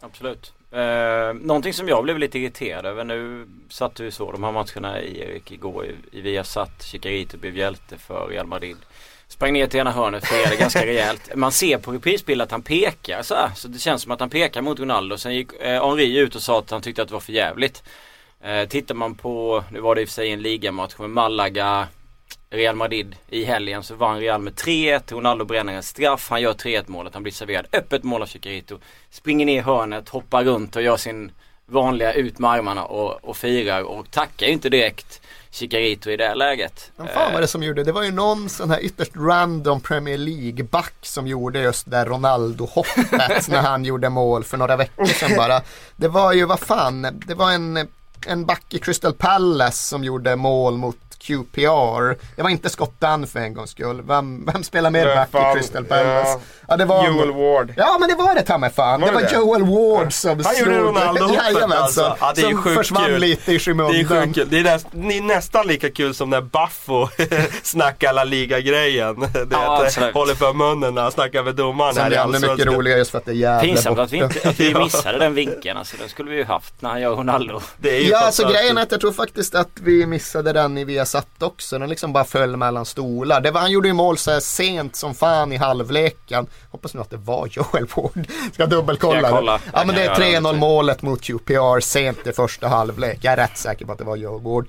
[0.00, 0.52] Absolut.
[0.70, 5.00] Eh, någonting som jag blev lite irriterad över nu satt du så de här matcherna
[5.00, 6.82] i Erik igår i, i Viasat.
[6.82, 8.76] Chicarito blev hjälte för Real Madrid.
[9.32, 11.30] Sprang ner till ena hörnet, firade ganska rejält.
[11.34, 14.30] Man ser på reprisbild att han pekar så här, Så det känns som att han
[14.30, 15.18] pekar mot Ronaldo.
[15.18, 17.82] Sen gick eh, Henri ut och sa att han tyckte att det var för jävligt.
[18.44, 21.88] Eh, tittar man på, nu var det i och för sig en ligamatch med Malaga
[22.50, 25.12] Real Madrid i helgen så vann Real med 3-1.
[25.12, 26.30] Ronaldo bränner en straff.
[26.30, 27.14] Han gör 3-1 målet.
[27.14, 28.78] Han blir serverad öppet mål av Chicarito.
[29.10, 31.32] Springer ner i hörnet, hoppar runt och gör sin
[31.66, 35.21] vanliga ut med armarna och, och firar och tackar ju inte direkt
[35.52, 36.90] Chicarito i det här läget.
[36.96, 37.92] Vad fan var det som gjorde det?
[37.92, 43.48] var ju någon sån här ytterst random Premier League-back som gjorde just det där Ronaldo-hoppet
[43.48, 45.62] när han gjorde mål för några veckor sedan bara.
[45.96, 47.88] Det var ju, vad fan, det var en,
[48.26, 52.16] en back i Crystal Palace som gjorde mål mot QPR.
[52.36, 54.02] Det var inte Scott Dunn för en gångs skull.
[54.02, 56.28] Vem, vem spelar mer back fan, i Crystal Palace?
[56.30, 56.40] ja.
[56.68, 57.72] Ja, det var Joel Ward.
[57.76, 59.00] Ja men det var det ta mig fan.
[59.00, 59.34] Var det var det det?
[59.34, 62.16] Joel Ward som Han gjorde Ronaldo-hoppet alltså.
[62.20, 63.20] Ja, det är som försvann kul.
[63.20, 64.04] lite i Det är skymundan.
[64.22, 64.48] sjukt kul.
[64.50, 67.08] Det är, näst, det är nästan lika kul som när Baffo
[67.62, 69.20] snackar La Liga-grejen.
[69.32, 72.66] Det är Ja, att håller för munnen när han snackar med domaren Som ännu mycket
[72.66, 74.78] roligare just för att det är jävla Pinsamt att vi, inte, att vi Ja.
[74.84, 75.78] missade den vinkeln.
[75.78, 77.60] Alltså, den skulle vi ju haft när han gör Ronaldo.
[77.78, 80.78] Det är ju Ja, alltså grejen är att jag tror faktiskt att vi missade den
[80.78, 81.78] i Viasat också.
[81.78, 83.40] Den liksom bara föll mellan stolar.
[83.40, 86.46] Det var, han gjorde ju mål så här sent som fan i halvleken.
[86.70, 88.26] Hoppas nu att det var Joel Ward.
[88.52, 89.30] Ska dubbelkolla.
[89.30, 89.60] Kolla?
[89.72, 90.58] Jag Ja, men det är kan göra 3-0 det.
[90.58, 93.18] målet mot QPR sent i första halvlek.
[93.22, 94.68] Jag är rätt säker på att det var Joel Ward.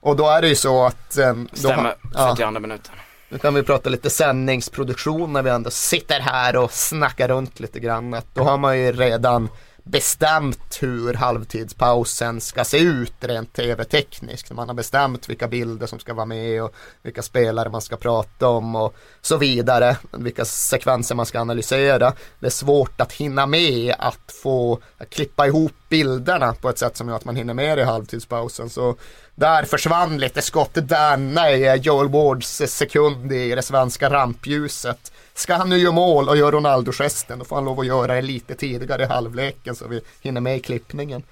[0.00, 1.18] Och då är det ju så att...
[1.18, 1.94] eh, Stämmer.
[2.14, 2.94] ja, 42 minuten.
[3.28, 7.80] nu kan vi prata lite sändningsproduktion när vi ändå sitter här och snackar runt lite
[7.80, 8.16] grann.
[8.34, 9.48] Då har man ju redan
[9.90, 14.52] bestämt hur halvtidspausen ska se ut rent tv-tekniskt.
[14.52, 18.48] Man har bestämt vilka bilder som ska vara med och vilka spelare man ska prata
[18.48, 19.96] om och så vidare.
[20.12, 22.12] Vilka sekvenser man ska analysera.
[22.38, 26.96] Det är svårt att hinna med att få att klippa ihop bilderna på ett sätt
[26.96, 28.70] som gör att man hinner med det i halvtidspausen.
[28.70, 28.96] Så
[29.40, 35.12] där försvann lite skott där, nej, Joel Wards sekund i det svenska rampljuset.
[35.34, 38.22] Ska han nu göra mål och göra Ronaldo-gesten då får han lov att göra det
[38.22, 41.22] lite tidigare i halvleken så vi hinner med i klippningen.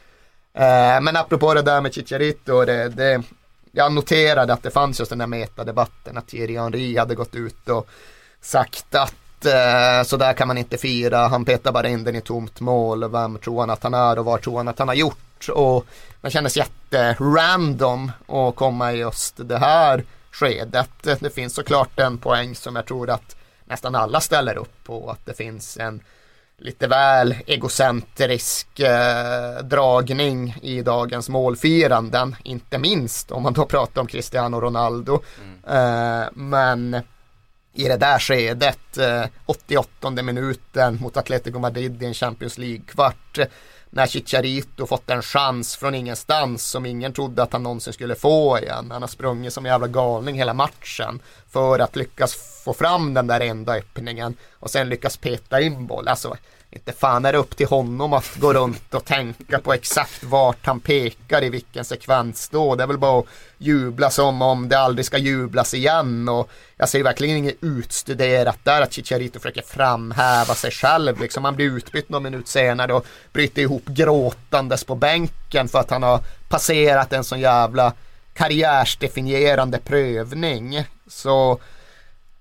[0.54, 3.22] Eh, men apropå det där med Chicharito, det, det,
[3.72, 7.68] jag noterade att det fanns just den här metadebatten att Thierry Henry hade gått ut
[7.68, 7.88] och
[8.40, 12.20] sagt att eh, så där kan man inte fira, han petar bara in den i
[12.20, 14.94] tomt mål, vem tror han att han är och vad tror han att han har
[14.94, 15.27] gjort?
[15.48, 15.86] Och
[16.20, 20.90] det kändes jätterandom att komma i just det här skedet.
[21.02, 25.26] Det finns såklart en poäng som jag tror att nästan alla ställer upp på, att
[25.26, 26.00] det finns en
[26.58, 34.06] lite väl egocentrisk eh, dragning i dagens målfiranden, inte minst om man då pratar om
[34.06, 35.22] Cristiano Ronaldo.
[35.68, 37.02] Eh, men
[37.78, 43.38] i det där skedet, eh, 88 minuten mot Atletico Madrid i en Champions League-kvart,
[43.90, 48.58] när Chicharito fått en chans från ingenstans som ingen trodde att han någonsin skulle få
[48.58, 48.90] igen.
[48.90, 53.26] Han har sprungit som en jävla galning hela matchen för att lyckas få fram den
[53.26, 56.08] där enda öppningen och sen lyckas peta in boll.
[56.08, 56.36] Alltså,
[56.70, 60.66] inte fan är det upp till honom att gå runt och tänka på exakt vart
[60.66, 62.74] han pekar i vilken sekvens då.
[62.74, 63.26] Det är väl bara att
[63.58, 66.28] jubla som om det aldrig ska jublas igen.
[66.28, 71.20] Och jag ser verkligen inget utstuderat där att Chicharito försöker framhäva sig själv.
[71.20, 75.90] Liksom han blir utbytt någon minut senare och bryter ihop gråtandes på bänken för att
[75.90, 77.92] han har passerat en sån jävla
[78.34, 80.84] karriärsdefinierande prövning.
[81.06, 81.60] Så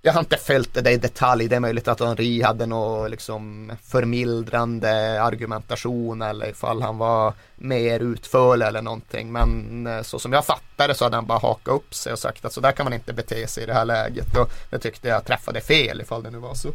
[0.02, 1.48] jag har inte följt det i detalj.
[1.48, 8.00] Det är möjligt att Henri hade någon liksom förmildrande argumentation eller ifall han var mer
[8.00, 9.32] utförlig eller någonting.
[9.32, 12.46] Men eh, så som jag fattade så hade han bara hakat upp sig och sagt
[12.46, 14.38] att så där kan man inte bete sig i det här läget.
[14.38, 16.70] Och det tyckte jag träffade fel ifall det nu var så.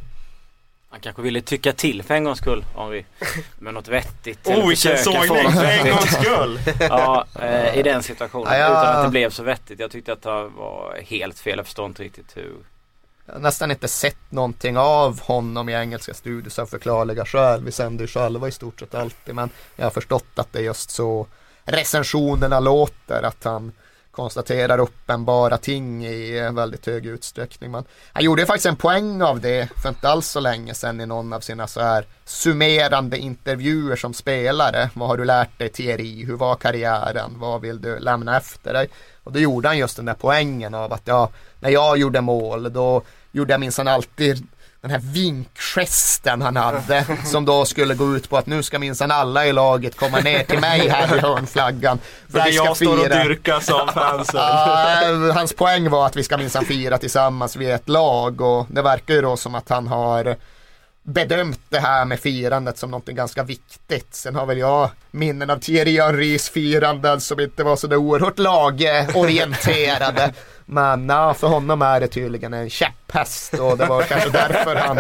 [0.92, 3.04] Han kanske ville tycka till för en gångs skull Henri.
[3.58, 4.46] Med något vettigt.
[4.46, 6.60] Oh vilken sågning för en gångs skull!
[6.80, 8.52] ja, eh, i den situationen.
[8.52, 8.70] Ja, ja.
[8.70, 9.80] Utan att det blev så vettigt.
[9.80, 11.56] Jag tyckte att det var helt fel.
[11.56, 12.56] Jag förstår inte riktigt hur.
[13.32, 17.64] Jag har nästan inte sett någonting av honom i engelska studios av förklarliga skäl.
[17.64, 20.62] Vi sänder ju själva i stort sett alltid men jag har förstått att det är
[20.62, 21.26] just så
[21.64, 23.72] recensionerna låter att han
[24.10, 27.70] konstaterar uppenbara ting i väldigt hög utsträckning.
[27.70, 31.00] Men han gjorde ju faktiskt en poäng av det för inte alls så länge sedan
[31.00, 34.90] i någon av sina så här summerande intervjuer som spelare.
[34.94, 36.24] Vad har du lärt dig teori?
[36.24, 37.30] Hur var karriären?
[37.36, 38.88] Vad vill du lämna efter dig?
[39.24, 42.72] Och då gjorde han just den där poängen av att ja, när jag gjorde mål
[42.72, 44.46] då gjorde jag minsann alltid
[44.80, 49.10] den här vinkgesten han hade som då skulle gå ut på att nu ska minsann
[49.10, 51.98] alla i laget komma ner till mig här i hörnflaggan.
[52.30, 53.24] för Där vi ska jag står och fira.
[53.24, 54.40] dyrkas av fansen.
[54.40, 58.82] Ja, hans poäng var att vi ska minsann fira tillsammans vid ett lag och det
[58.82, 60.36] verkar ju då som att han har
[61.02, 64.14] bedömt det här med firandet som något ganska viktigt.
[64.14, 68.38] Sen har väl jag minnen av Thierry Henrys firanden som inte var så där oerhört
[68.38, 70.32] lagorienterade.
[70.66, 74.98] Men ja, för honom är det tydligen en käpphäst och det var kanske därför han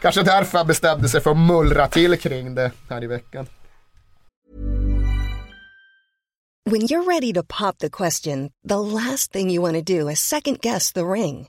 [0.00, 3.46] kanske därför han bestämde sig för att mullra till kring det här i veckan.
[6.64, 10.20] When you're ready to pop the question, the last thing you want to do is
[10.20, 11.48] second guess the ring.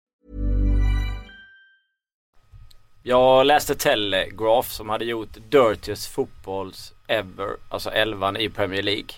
[3.03, 9.09] Jag läste Telegraph som hade gjort Dirtiest Footballs Ever, alltså 11 i Premier League.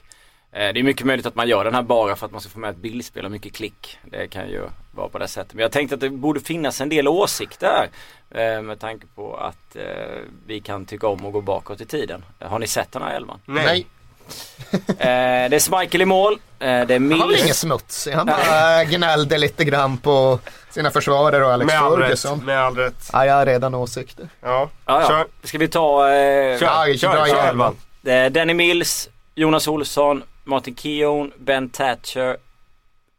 [0.51, 2.49] Eh, Det är mycket möjligt att man gör den här bara för att man ska
[2.49, 3.97] få med ett bildspel och mycket klick.
[4.05, 5.53] Det kan ju vara på det sättet.
[5.53, 7.67] Men jag tänkte att det borde finnas en del åsikter
[8.31, 8.55] här.
[8.57, 12.25] eh, Med tanke på att eh, vi kan tycka om att gå bakåt i tiden.
[12.39, 13.39] Har ni sett den här elvan?
[13.45, 13.85] Nej,
[14.87, 16.33] Eh, Det är Schmeichel i mål.
[16.33, 17.43] Eh, Det är han var Mills.
[17.43, 18.11] ingen smutsig.
[18.11, 21.99] Han bara gnällde lite grann på sina försvarare och Alex Med rätt.
[21.99, 22.45] Ferguson.
[22.45, 23.09] Med all rätt.
[23.13, 24.29] Ja, jag har redan åsikter.
[24.41, 25.07] Ja, Ja, ja.
[25.07, 25.27] kör.
[25.43, 27.37] Ska vi ta eh, Kör, Ja, kör, kör igen.
[27.45, 27.75] elvan.
[28.01, 32.37] Det är Danny Mills, Jonas Olsson, Martin Keown, Ben Thatcher,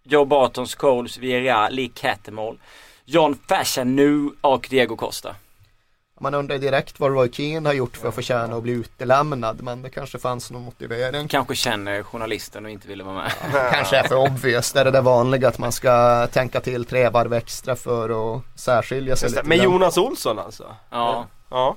[0.05, 2.59] Joe Barton Scholes, Vieira, Lee Cattermole,
[3.05, 5.35] John Fashanu och Diego Costa.
[6.24, 9.62] Man undrar direkt vad Roy Keane har gjort för att förtjäna att bli utelämnad.
[9.62, 11.28] Men det kanske fanns någon motivering.
[11.28, 13.32] Kanske känner journalisten och inte ville vara med.
[13.72, 14.72] Kanske är för obvious.
[14.72, 18.42] Det är det där vanliga att man ska tänka till tre varv extra för att
[18.54, 19.72] särskilja sig Just lite Med grann.
[19.72, 20.76] Jonas Olsson alltså?
[20.90, 21.76] Ja, Ja.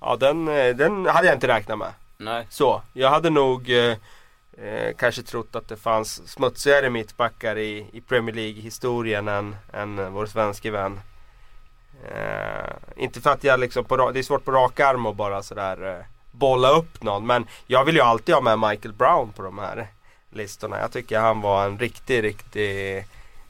[0.00, 1.92] Ja den, eh, den hade jag inte räknat med.
[2.16, 2.46] nej.
[2.50, 3.96] Så, jag hade nog eh,
[4.66, 10.26] eh, kanske trott att det fanns smutsigare mittbackar i, i Premier League-historien än, än vår
[10.26, 11.00] svenske vän.
[12.02, 15.42] Eh, inte för att jag liksom, på, det är svårt på rak arm att bara
[15.42, 17.26] sådär eh, bolla upp någon.
[17.26, 19.88] Men jag vill ju alltid ha med Michael Brown på de här
[20.30, 20.80] listorna.
[20.80, 22.98] Jag tycker han var en riktig, riktig,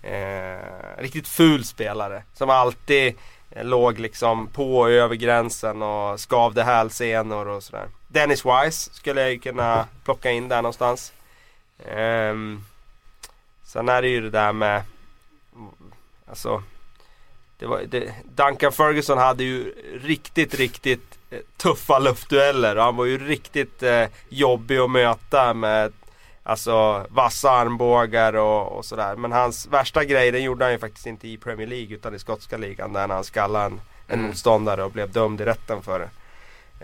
[0.02, 0.58] eh,
[0.98, 2.22] riktigt ful spelare.
[2.34, 3.14] Som alltid
[3.50, 7.86] eh, låg liksom på och över gränsen och skavde hälsenor och sådär.
[8.08, 11.12] Dennis Wise skulle jag ju kunna plocka in där någonstans.
[11.88, 12.64] Ehm,
[13.64, 14.82] sen är det ju det där med
[16.26, 16.62] Alltså
[17.58, 23.04] det var, det, Duncan Ferguson hade ju riktigt, riktigt eh, tuffa luftdueller och han var
[23.04, 25.92] ju riktigt eh, jobbig att möta med
[26.46, 29.16] Alltså vassa armbågar och, och sådär.
[29.16, 32.18] Men hans värsta grej den gjorde han ju faktiskt inte i Premier League utan i
[32.18, 34.26] skotska ligan där han skallade en, en Mm.
[34.26, 36.10] motståndare och blev dömd i rätten för det.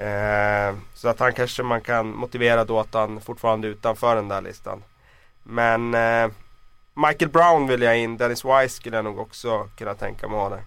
[0.07, 4.29] Eh, så att han kanske man kan motivera då att han fortfarande är utanför den
[4.29, 4.83] där listan.
[5.43, 6.31] Men eh,
[6.95, 10.49] Michael Brown vill jag in, Dennis Wise skulle jag nog också kunna tänka mig ha
[10.49, 10.63] där.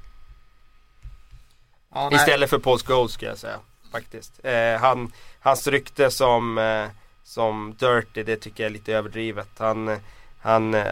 [1.94, 2.12] Ja.
[2.14, 3.60] Istället för Paul Scholes ska jag säga.
[3.92, 4.46] Faktiskt.
[4.46, 6.86] Eh, han, hans rykte som, eh,
[7.24, 9.50] som Dirty, det tycker jag är lite överdrivet.
[9.58, 10.00] Han,
[10.42, 10.84] han eh,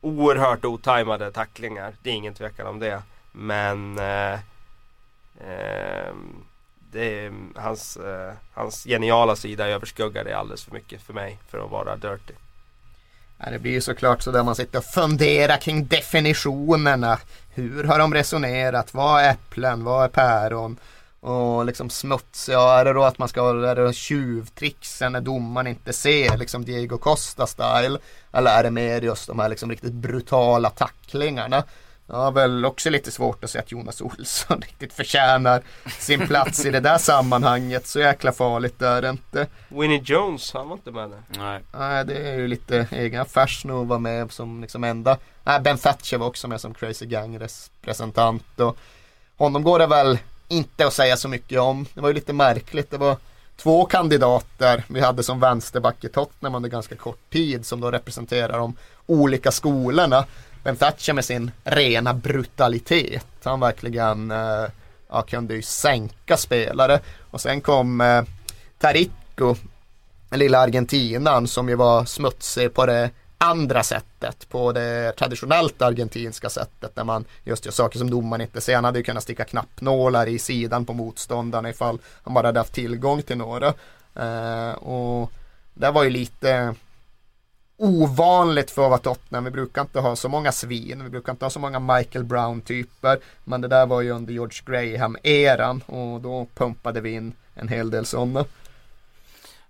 [0.00, 3.02] oerhört otajmade tacklingar, det är ingen tvekan om det.
[3.32, 4.32] Men eh,
[5.40, 6.14] eh,
[6.92, 11.64] det är, hans, eh, hans geniala sida överskuggar det alldeles för mycket för mig för
[11.64, 12.34] att vara Dirty.
[13.38, 17.18] Det blir ju såklart så där man sitter och funderar kring definitionerna.
[17.54, 18.94] Hur har de resonerat?
[18.94, 19.84] Vad är äpplen?
[19.84, 20.76] Vad är päron?
[21.20, 22.60] Och liksom smutsiga.
[22.60, 26.98] är det då att man ska ha det tjuvtricksen när domaren inte ser liksom Diego
[26.98, 27.98] Costa style?
[28.32, 31.64] Eller är det mer just de här liksom riktigt brutala tacklingarna?
[32.10, 35.62] Jag har väl också lite svårt att se att Jonas Olsson riktigt förtjänar
[35.98, 37.86] sin plats i det där sammanhanget.
[37.86, 39.46] Så jäkla farligt är det inte.
[39.68, 41.22] Winnie Jones, han var inte med där.
[41.28, 41.60] Nej.
[41.72, 45.18] Nej, det är ju lite egen affärs att vara med som liksom enda.
[45.44, 48.76] Nej, Ben Thatcher var också med som Crazy Gang representant och
[49.36, 50.18] honom går det väl
[50.48, 51.86] inte att säga så mycket om.
[51.94, 52.90] Det var ju lite märkligt.
[52.90, 53.16] Det var
[53.56, 58.58] två kandidater vi hade som vänsterback i Tottenham under ganska kort tid som då representerar
[58.58, 60.24] de olika skolorna.
[60.62, 63.26] Men Thatcher med sin rena brutalitet.
[63.42, 64.64] Han verkligen eh,
[65.08, 67.00] ja, kunde ju sänka spelare.
[67.30, 68.22] Och sen kom eh,
[68.78, 69.56] Tarico,
[70.28, 76.50] den lilla argentinaren som ju var smutsig på det andra sättet, på det traditionellt argentinska
[76.50, 78.74] sättet där man just gör saker som domaren inte ser.
[78.74, 82.72] Han hade ju kunnat sticka knappnålar i sidan på motståndarna ifall han bara hade haft
[82.72, 83.74] tillgång till några.
[84.14, 85.32] Eh, och
[85.74, 86.74] det var ju lite
[87.78, 89.44] ovanligt för att vara Tottenham.
[89.44, 93.18] Vi brukar inte ha så många svin, vi brukar inte ha så många Michael Brown-typer.
[93.44, 97.90] Men det där var ju under George Graham-eran och då pumpade vi in en hel
[97.90, 98.44] del sådana.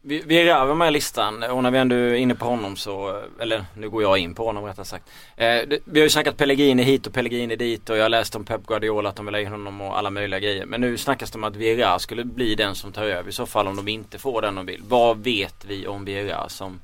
[0.01, 3.23] Vi, vi är över med listan och när vi ändå är inne på honom så,
[3.41, 5.05] eller nu går jag in på honom rättare sagt.
[5.37, 8.35] Eh, det, vi har ju snackat Pellegrini hit och Pellegrini dit och jag har läst
[8.35, 10.67] om Pep Guardiola att de vill ha in honom och alla möjliga grejer.
[10.67, 13.47] Men nu snackas det om att Vieira skulle bli den som tar över i så
[13.47, 14.83] fall om de inte får den de vill.
[14.89, 16.81] Vad vet vi om Vieira som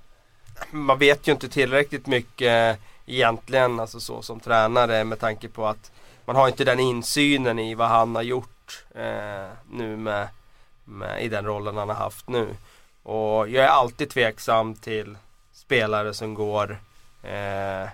[0.70, 5.92] man vet ju inte tillräckligt mycket egentligen alltså så som tränare med tanke på att
[6.24, 10.28] man har inte den insynen i vad han har gjort eh, nu med,
[10.84, 12.56] med, i den rollen han har haft nu.
[13.02, 15.16] Och jag är alltid tveksam till
[15.52, 16.78] spelare som går
[17.22, 17.88] eh,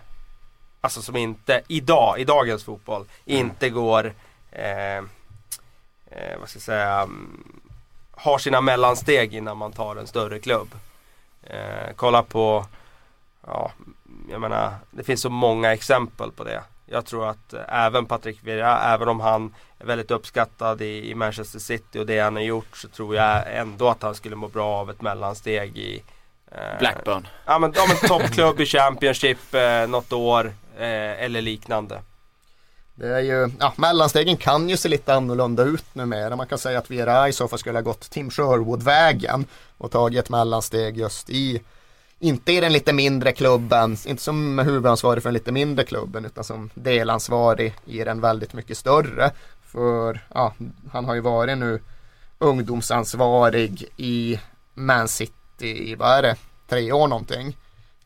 [0.82, 3.40] Alltså som inte, idag, i dagens fotboll, mm.
[3.40, 4.14] inte går
[4.50, 7.60] eh, eh, Vad ska jag säga mm,
[8.10, 10.68] Har sina mellansteg innan man tar en större klubb.
[11.52, 12.66] Eh, kolla på,
[13.46, 13.72] ja,
[14.30, 16.62] jag menar, det finns så många exempel på det.
[16.86, 21.14] Jag tror att eh, även Patrik Vieira, även om han är väldigt uppskattad i, i,
[21.14, 24.48] Manchester City och det han har gjort så tror jag ändå att han skulle må
[24.48, 26.02] bra av ett mellansteg i
[26.50, 27.26] eh, Blackburn.
[27.46, 32.02] Ja men, ja, men toppklubb i Championship eh, något år eh, eller liknande.
[33.00, 36.36] Det är ju, ja, mellanstegen kan ju se lite annorlunda ut numera.
[36.36, 39.46] Man kan säga att Vera i så fall skulle ha gått Tim Sherwood-vägen
[39.78, 41.62] och tagit ett mellansteg just i,
[42.18, 46.44] inte i den lite mindre klubben, inte som huvudansvarig för den lite mindre klubben utan
[46.44, 49.30] som delansvarig i den väldigt mycket större.
[49.62, 50.54] För ja,
[50.92, 51.82] han har ju varit nu
[52.38, 54.40] ungdomsansvarig i
[54.74, 56.36] Man City i, vad är det,
[56.68, 57.56] tre år någonting.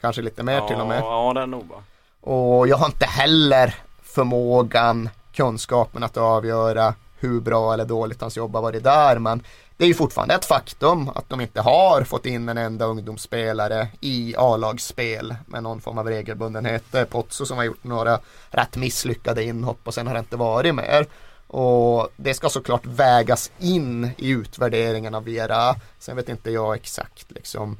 [0.00, 1.00] Kanske lite mer ja, till och med.
[1.00, 1.82] Ja, det är nog bra.
[2.20, 3.74] Och jag har inte heller
[4.14, 9.18] förmågan, kunskapen att avgöra hur bra eller dåligt hans jobb har varit där.
[9.18, 9.42] Men
[9.76, 13.88] det är ju fortfarande ett faktum att de inte har fått in en enda ungdomsspelare
[14.00, 16.84] i A-lagsspel med någon form av regelbundenhet.
[16.90, 20.36] Det är Pozzo som har gjort några rätt misslyckade inhopp och sen har det inte
[20.36, 21.06] varit mer.
[21.46, 25.74] Och det ska såklart vägas in i utvärderingen av Vera.
[25.98, 27.78] Sen vet inte jag exakt liksom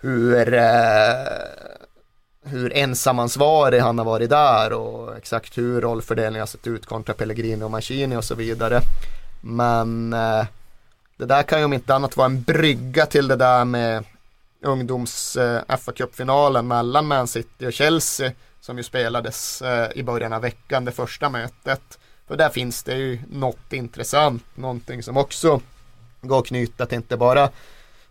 [0.00, 0.62] hur eh,
[2.46, 7.64] hur ensamansvarig han har varit där och exakt hur rollfördelningen har sett ut kontra Pellegrini
[7.64, 8.80] och Mancini och så vidare.
[9.40, 10.46] Men eh,
[11.16, 14.04] det där kan ju om inte annat vara en brygga till det där med
[14.62, 20.32] ungdoms eh, fa Cup-finalen mellan Man City och Chelsea som ju spelades eh, i början
[20.32, 21.98] av veckan, det första mötet.
[22.26, 25.60] För där finns det ju något intressant, någonting som också
[26.20, 27.50] går att knyta till inte bara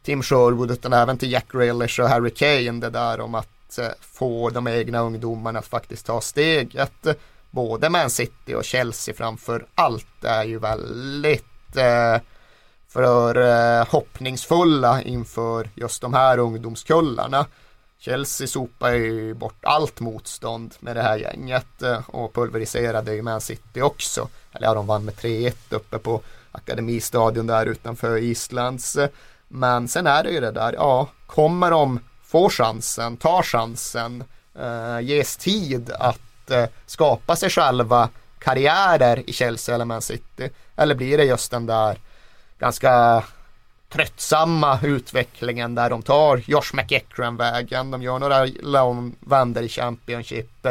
[0.03, 3.91] Tim Sherwood utan även till Jack Relish och Harry Kane det där om att Eh,
[4.01, 7.05] få de egna ungdomarna att faktiskt ta steget.
[7.05, 7.13] Eh,
[7.51, 12.21] både Man City och Chelsea framför allt är ju väldigt eh,
[12.87, 17.45] för eh, hoppningsfulla inför just de här ungdomskullarna.
[17.99, 23.41] Chelsea sopar ju bort allt motstånd med det här gänget eh, och pulveriserade ju Man
[23.41, 24.27] City också.
[24.51, 26.21] Eller ja, de vann med 3-1 uppe på
[26.51, 28.95] Akademistadion där utanför Islands.
[28.95, 29.09] Eh,
[29.47, 31.99] men sen är det ju det där, ja, kommer de
[32.35, 34.23] får chansen, tar chansen,
[34.59, 38.09] eh, ges tid att eh, skapa sig själva
[38.39, 40.49] karriärer i Chelsea eller Man City?
[40.75, 41.97] Eller blir det just den där
[42.59, 43.23] ganska
[43.89, 47.91] tröttsamma utvecklingen där de tar Josh McEachran-vägen.
[47.91, 48.47] De gör några
[49.19, 50.67] vändor i Championship.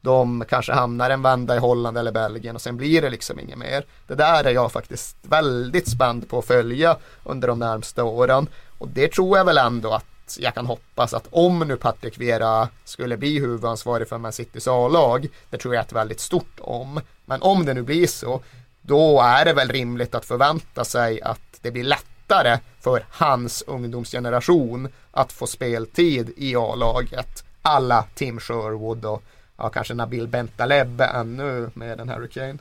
[0.00, 3.58] De kanske hamnar en vända i Holland eller Belgien och sen blir det liksom inget
[3.58, 3.84] mer.
[4.06, 8.46] Det där är jag faktiskt väldigt spänd på att följa under de närmsta åren.
[8.78, 12.18] Och det tror jag väl ändå att att jag kan hoppas att om nu Patrik
[12.18, 16.60] Vera skulle bli huvudansvarig för Man Citys A-lag, det tror jag är ett väldigt stort
[16.60, 17.00] om.
[17.24, 18.42] Men om det nu blir så,
[18.82, 24.88] då är det väl rimligt att förvänta sig att det blir lättare för hans ungdomsgeneration
[25.10, 27.44] att få speltid i A-laget.
[27.62, 29.22] Alla Tim Sherwood och
[29.56, 32.58] ja, kanske Nabil Bentaleb ännu med den här Hurricane.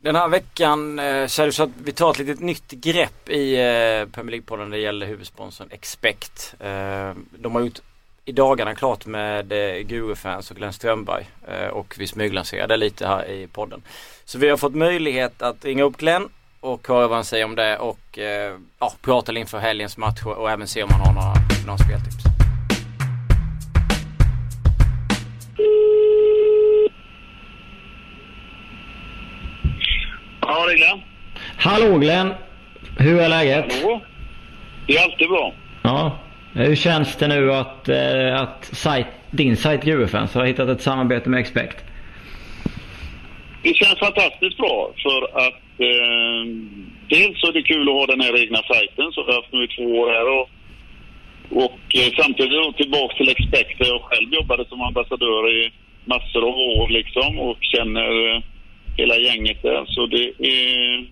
[0.00, 3.28] Den här veckan eh, så är det så att vi tar ett litet nytt grepp
[3.28, 6.54] i eh, Premier League-podden när det gäller huvudsponsorn Expect.
[6.60, 7.80] Eh, de har gjort
[8.24, 13.30] i dagarna klart med eh, Guru-fans och Glenn Strömberg eh, och vi smyglanserade lite här
[13.30, 13.82] i podden.
[14.24, 16.28] Så vi har fått möjlighet att ringa upp Glenn
[16.60, 20.50] och höra vad han säger om det och eh, ja, prata inför helgens match och
[20.50, 21.34] även se om han har några,
[21.66, 22.27] några speltips.
[30.68, 31.00] Det Glenn.
[31.56, 32.34] Hallå Glenn!
[32.98, 33.72] Hur är läget?
[33.72, 34.00] Hallå.
[34.86, 35.52] Det är alltid bra.
[35.82, 36.18] Ja.
[36.54, 41.28] Hur känns det nu att, eh, att site, din sajt Gruvefans har hittat ett samarbete
[41.28, 41.84] med Expect?
[43.62, 46.42] Det känns fantastiskt bra för att eh,
[47.08, 49.52] dels så är det kul att ha den här egna sajten som vi har haft
[49.52, 50.48] nu i två år här och,
[51.64, 55.72] och eh, samtidigt tillbaka till Expect där jag själv jobbade som ambassadör i
[56.04, 58.42] massor av år liksom och känner eh,
[58.98, 59.84] hela gänget där.
[59.86, 61.06] Så det är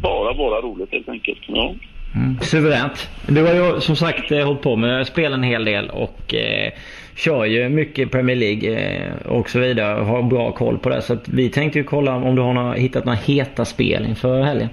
[0.00, 1.38] bara, bara roligt helt enkelt.
[1.46, 1.74] Ja.
[2.14, 2.40] Mm.
[2.40, 3.10] Suveränt.
[3.28, 6.72] Du har ju som sagt eh, hållit på med spel en hel del och eh,
[7.16, 11.02] kör ju mycket Premier League eh, och så vidare och har bra koll på det.
[11.02, 14.68] Så vi tänkte ju kolla om du har några, hittat några heta spel inför helgen.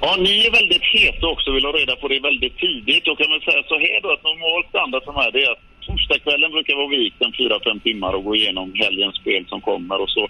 [0.00, 3.04] Ja, ni är väldigt heta också vill ha reda på det väldigt tidigt.
[3.04, 5.62] Då kan man säga så här då att normalt standard som här det är att
[5.86, 10.10] torsdagskvällen brukar vara vikt en 4-5 timmar och gå igenom helgens spel som kommer och
[10.10, 10.28] så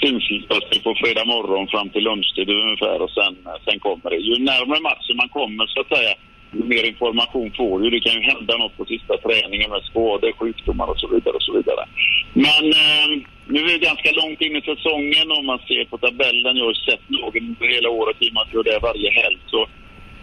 [0.00, 4.16] finslipas på fredag morgon fram till lunchtid ungefär och sen, eh, sen kommer det.
[4.16, 6.12] Ju närmare matchen man kommer så att säga,
[6.52, 7.90] ju mer information får du.
[7.90, 11.34] Det kan ju hända något på sista träningen med skador, sjukdomar och så vidare.
[11.34, 11.84] och så vidare.
[12.32, 13.08] Men eh,
[13.46, 16.56] nu är vi ganska långt in i säsongen om man ser på tabellen.
[16.56, 19.38] Jag har sett lagen hela året i och med att jag är där varje helg.
[19.46, 19.66] Så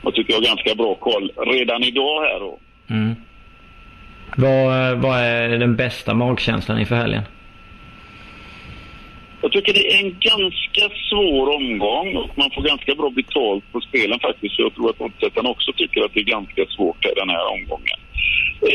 [0.04, 2.40] jag tycker jag har ganska bra koll redan idag här.
[2.40, 2.60] Då.
[2.90, 3.16] Mm.
[4.38, 7.24] Vad, eh, vad är den bästa magkänslan inför helgen?
[9.46, 13.82] Jag tycker det är en ganska svår omgång och man får ganska bra betalt på
[13.82, 14.60] spelen faktiskt.
[14.60, 18.00] Jag tror att motståndaren också tycker att det är ganska svårt här den här omgången.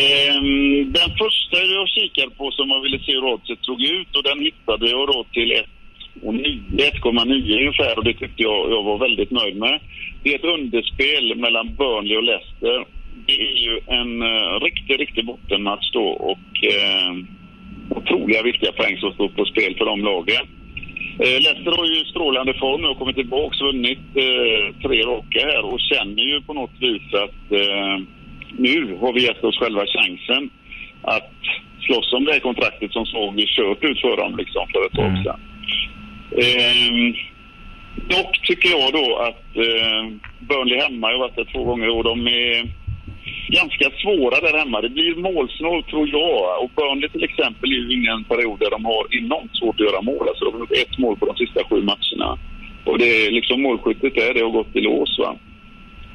[0.01, 4.23] Ehm, den första jag kikade på som jag ville se hur oddset såg ut och
[4.23, 5.51] den hittade jag då till
[6.23, 9.81] 1,9 ungefär och det tyckte jag, jag var väldigt nöjd med.
[10.23, 12.85] Det är ett underspel mellan Burnley och Leicester.
[13.27, 17.13] Det är ju en uh, riktig, riktig bottenmatch då och uh,
[17.97, 20.47] otroliga viktiga poäng som står på spel för de lagen.
[21.23, 25.65] Eh, Leicester har ju strålande form och kommit tillbaka och vunnit eh, tre raka här
[25.65, 27.97] och känner ju på något vis att eh,
[28.53, 30.51] nu har vi gett oss själva chansen
[31.03, 31.33] att
[31.81, 35.07] slåss om det här kontraktet som såg kört ut för dem liksom för ett tag
[35.07, 35.25] mm.
[35.25, 35.41] sedan.
[36.45, 37.15] Eh,
[38.17, 40.03] dock tycker jag då att eh,
[40.39, 42.80] Burnley hemma, jag har varit där två gånger och de är
[43.51, 44.81] ganska svåra där hemma.
[44.81, 46.63] Det blir målsnålt tror jag.
[46.63, 50.03] Och Burnley till exempel är ju ingen period där de har enormt svårt att göra
[50.03, 50.29] mål.
[50.29, 52.39] Alltså de har gjort ett mål på de sista sju matcherna.
[52.85, 55.37] Och det är liksom målskyttet där, det har gått i lås va.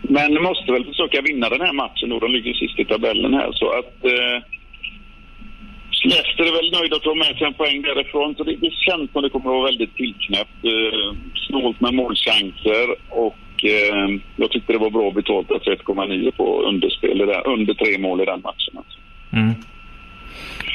[0.01, 2.19] Men de måste väl försöka vinna den här matchen då.
[2.19, 4.38] De ligger sist i tabellen här så att eh,
[6.03, 8.36] Leicester är väl nöjda att ta med sig en poäng därifrån.
[8.36, 10.59] Så det, det känns som det kommer att vara väldigt tillknäppt.
[10.63, 11.15] Eh,
[11.47, 17.17] snålt med målchanser och eh, jag tyckte det var bra betalt att 1,9 på underspel,
[17.17, 18.77] där, under tre mål i den matchen.
[18.77, 18.97] Alltså.
[19.33, 19.53] Mm.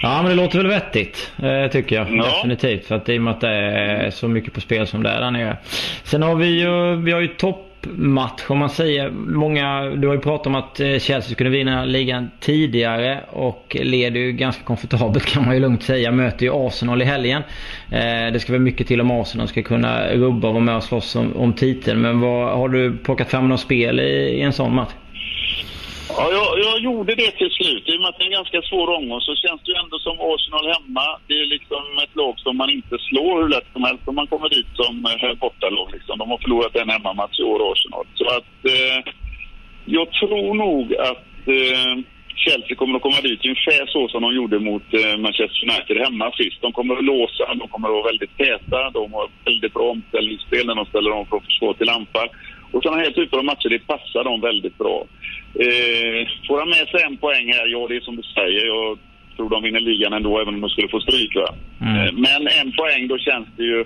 [0.03, 2.07] Ja men det låter väl vettigt eh, tycker jag.
[2.11, 2.25] Ja.
[2.25, 2.87] Definitivt.
[2.87, 5.21] För att i och med att det är så mycket på spel som det är
[5.21, 5.57] där nere.
[6.03, 9.11] Sen har vi ju, vi har ju topp match om man säger.
[9.11, 14.21] Många, du har ju pratat om att eh, Chelsea skulle vinna ligan tidigare och leder
[14.21, 16.13] ju ganska komfortabelt kan man ju lugnt säga.
[16.13, 17.43] Möter ju Arsenal i helgen.
[17.91, 20.85] Eh, det ska väl mycket till om Arsenal ska kunna rubba och vara med och
[20.85, 22.01] slåss om, om titeln.
[22.01, 24.93] Men vad, har du plockat fram något spel i, i en sån match?
[26.17, 27.89] Ja, jag, jag, gjorde det till slut.
[27.89, 29.99] I och med att det är en ganska svår omgång så känns det ju ändå
[29.99, 31.07] som Arsenal hemma.
[31.27, 34.27] Det är liksom ett lag som man inte slår hur lätt som helst om man
[34.27, 35.89] kommer dit som eh, bortalag.
[35.93, 36.19] Liksom.
[36.19, 38.07] De har förlorat en hemmamatch i år, Arsenal.
[38.15, 38.99] Så att eh,
[39.85, 41.95] jag tror nog att eh,
[42.45, 46.33] Chelsea kommer att komma dit ungefär så som de gjorde mot eh, Manchester United hemma
[46.33, 46.59] sist.
[46.61, 50.67] De kommer att låsa, de kommer att vara väldigt täta, de har väldigt bra omställningsspel
[50.67, 52.29] när de ställer om från försvar till anfall.
[52.73, 55.07] Och sådana här typer av matcher, det passar dem väldigt bra.
[55.55, 58.67] Eh, får han med sig en poäng här, ja det är som du säger.
[58.67, 58.99] Jag
[59.37, 61.33] tror de vinner ligan ändå, även om de skulle få stryk.
[61.37, 61.97] Mm.
[61.97, 63.85] Eh, men en poäng, då känns det ju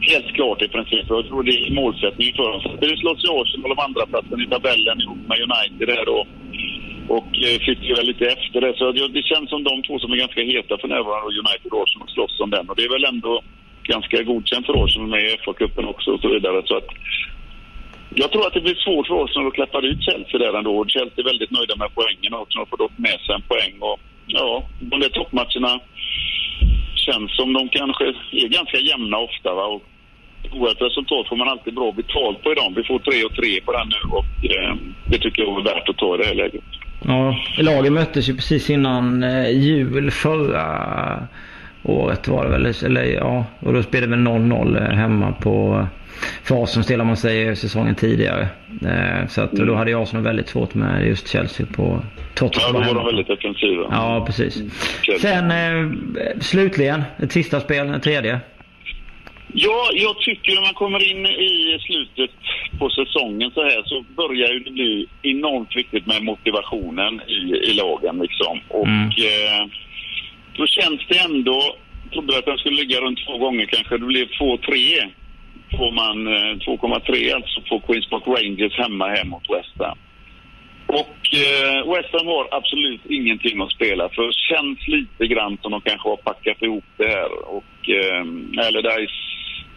[0.00, 1.04] helt klart i princip.
[1.08, 2.76] Jag tror det är målsättningen för dem.
[2.80, 6.26] Det slåss ju Arsenal om andra platsen i tabellen ihop med United där då.
[7.16, 8.72] Och eh, sitter väl lite efter det.
[8.78, 12.08] Så det, känns som de två som är ganska heta för närvarande, United och Arsenal,
[12.08, 12.68] slåss om den.
[12.68, 13.42] Och det är väl ändå
[13.82, 16.62] ganska godkänt för Arsenal med i FA-cupen också och så vidare.
[16.66, 16.88] Så att
[18.14, 20.84] jag tror att det blir svårt för Arsenal att klappa ut Chelsea där ändå.
[20.88, 23.74] Chelsea är väldigt nöjda med poängen och Arsenal får dock med sig en poäng.
[23.80, 25.80] Och, ja, de där toppmatcherna
[26.94, 29.54] känns som de kanske är ganska jämna ofta.
[29.54, 29.64] Va?
[29.64, 29.82] Och
[30.52, 32.74] oavsett resultat får man alltid bra betalt på i dem.
[32.76, 34.74] Vi får 3 och 3 på den nu och eh,
[35.10, 36.64] det tycker jag är värt att ta i det här läget.
[37.04, 40.66] Ja, lagen möttes ju precis innan eh, jul förra
[41.82, 42.66] året var det väl.
[42.84, 45.86] Eller ja, och då spelade vi 0-0 hemma på
[46.44, 48.48] för Arsenals del om man säger säsongen tidigare.
[48.82, 52.02] Eh, så att, då hade Arsenal väldigt svårt med just Chelsea på
[52.34, 52.74] Tottenham.
[52.74, 53.88] Ja, då var de väldigt defensiva.
[53.90, 54.62] Ja, precis.
[55.20, 55.90] Sen eh,
[56.40, 58.40] slutligen, ett sista spel, ett tredje.
[59.52, 62.30] Ja, jag tycker när man kommer in i slutet
[62.78, 68.18] på säsongen så här så börjar det bli enormt viktigt med motivationen i, i lagen
[68.18, 68.60] liksom.
[68.68, 69.08] Och mm.
[69.08, 69.66] eh,
[70.56, 74.06] då känns det ändå, jag trodde att den skulle ligga runt två gånger kanske, det
[74.06, 75.10] blev 2-3
[75.78, 79.98] får man eh, 2,3 alltså på Queens Park Rangers hemma hem mot West Ham.
[80.86, 84.32] Och eh, West Ham har absolut ingenting att spela för.
[84.32, 87.30] Känns lite grann som de kanske har packat ihop det här.
[87.56, 88.24] Och eh,
[88.66, 89.20] Allardyce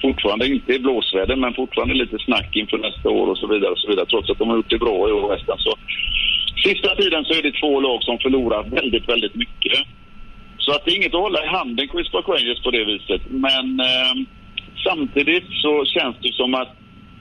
[0.01, 3.71] fortfarande inte i blåsväder men fortfarande lite snack inför nästa år och så vidare.
[3.71, 5.59] Och så vidare trots att de har gjort det bra i år, West Ham.
[5.59, 5.73] Så
[6.63, 9.77] sista tiden så är det två lag som förlorar väldigt, väldigt mycket.
[10.57, 13.21] Så att det är inget att hålla i handen, Queens Park Rangers, på det viset.
[13.29, 14.13] Men eh,
[14.84, 16.72] Samtidigt så känns det som att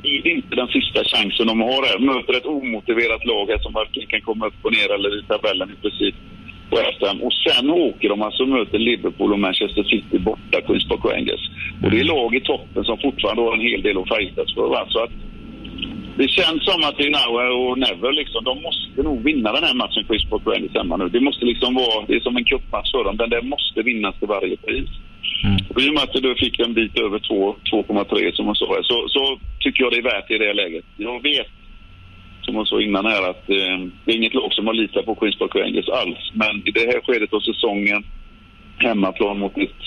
[0.02, 1.98] är det inte den sista chansen de har här.
[1.98, 5.70] Möter ett omotiverat lag här som varken kan komma upp och ner eller i tabellen
[5.70, 6.14] i princip
[6.70, 7.22] på FM.
[7.22, 11.44] Och sen åker de alltså och möter Liverpool och Manchester City borta, Queens Park Rangers.
[11.82, 14.68] Och det är lag i toppen som fortfarande har en hel del att fightas för.
[14.68, 14.86] Va?
[14.88, 15.10] Så att
[16.16, 18.44] det känns som att det är now och never liksom.
[18.44, 21.08] De måste nog vinna den här matchen, Queens Park Rangers hemma nu.
[21.08, 23.16] Det måste liksom vara, det är som en cupmatch för dem.
[23.16, 24.90] Den där måste vinnas till varje pris.
[25.44, 25.56] Mm.
[25.68, 29.08] Och I och med att du fick en bit över 2,3 som man sa så,
[29.08, 30.84] så tycker jag det är värt i det läget.
[30.96, 31.50] Jag vet,
[32.42, 35.14] som man sa innan här, att eh, det är inget lag som har litat på
[35.14, 36.30] Queens Rangers alls.
[36.32, 38.04] Men i det här skedet av säsongen,
[38.78, 39.82] hemmaplan mot ett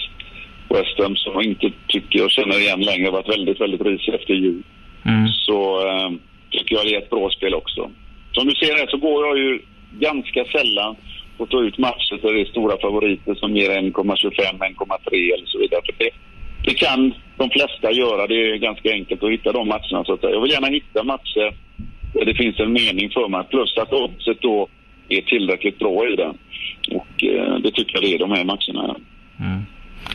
[0.69, 4.33] West Ham som jag inte tycker jag känner igen längre, varit väldigt, väldigt risig efter
[4.33, 4.63] jul.
[5.05, 5.27] Mm.
[5.27, 6.09] Så eh,
[6.49, 7.91] tycker jag det är ett bra spel också.
[8.31, 9.61] Som du ser här så går jag ju
[9.99, 10.95] ganska sällan
[11.38, 15.59] och ta ut matcher där det är stora favoriter som ger 1,25, 1,3 eller så
[15.59, 15.81] vidare.
[15.86, 16.09] För det,
[16.63, 18.27] det kan de flesta göra.
[18.27, 20.03] Det är ganska enkelt att hitta de matcherna.
[20.05, 20.33] Så att säga.
[20.33, 21.55] Jag vill gärna hitta matcher
[22.13, 23.43] där det finns en mening för mig.
[23.49, 24.67] Plus att oddset då
[25.09, 26.38] är tillräckligt bra i den.
[26.91, 28.95] Och eh, det tycker jag det är de här matcherna.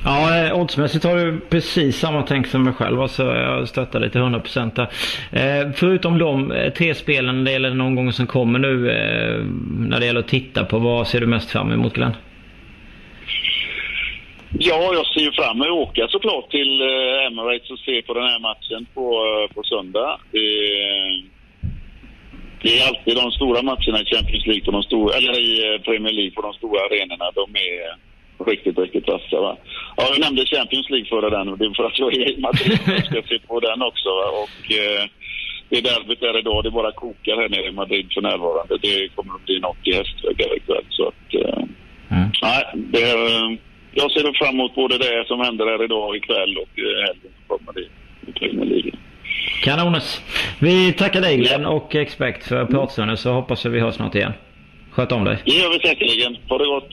[0.04, 3.00] Ja, eh, oddsmässigt har du precis samma tänk som mig själv.
[3.00, 4.88] Alltså, jag stöttar dig till 100% där.
[5.32, 9.44] Eh, förutom de eh, tre spelen, det gäller någon gång som kommer nu eh,
[9.88, 10.78] när det gäller att titta på.
[10.78, 12.12] Vad ser du mest fram emot Glenn?
[14.58, 18.14] Ja, jag ser ju fram emot att åka såklart till eh, Emirates och se på
[18.14, 20.18] den här matchen på, eh, på söndag.
[20.32, 20.48] Det,
[22.62, 26.12] det är alltid de stora matcherna i Champions League på de stora, eller i Premier
[26.12, 27.30] League på de stora arenorna.
[27.34, 28.09] De är
[28.46, 29.40] riktigt, riktigt vassa.
[29.40, 29.56] Va?
[29.96, 32.40] Ja, jag nämnde Champions League före den och det är för att jag är i
[32.40, 34.08] Madrid och ska se på den också.
[34.08, 34.26] Va?
[34.42, 35.04] Och, eh,
[35.70, 36.64] det är derbyt där idag.
[36.64, 38.78] Det bara kokar här nere i Madrid för närvarande.
[38.82, 40.84] Det kommer att bli något i hästväggar ikväll.
[40.88, 41.62] Så att, eh,
[42.16, 42.30] mm.
[42.42, 43.58] nej, det är, eh,
[43.92, 47.58] jag ser fram emot både det som händer här idag ikväll och eh, helgen som
[47.58, 47.88] kommer i,
[48.38, 48.90] Premier League.
[49.64, 50.20] Kanones.
[50.60, 54.32] Vi tackar dig Glenn och Expect för pratstunden så hoppas vi hörs snart igen.
[54.90, 55.38] Sköt om dig.
[55.44, 56.36] Det gör vi säkerligen.
[56.48, 56.90] Ha det gott.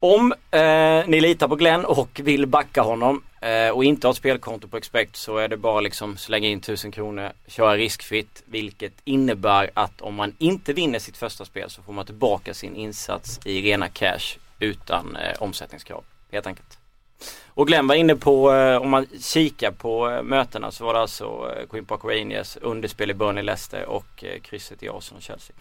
[0.00, 4.16] Om eh, ni litar på Glenn och vill backa honom eh, och inte har ett
[4.16, 8.92] spelkonto på Expect så är det bara liksom slänga in 1000 kronor, köra riskfritt vilket
[9.04, 13.40] innebär att om man inte vinner sitt första spel så får man tillbaka sin insats
[13.44, 16.78] i rena cash utan eh, omsättningskrav helt enkelt.
[17.46, 21.00] Och Glenn var inne på, eh, om man kikar på eh, mötena så var det
[21.00, 25.56] alltså eh, Queen Park Rangers, underspel i Burnley Leicester och eh, krysset i Arsenal Chelsea.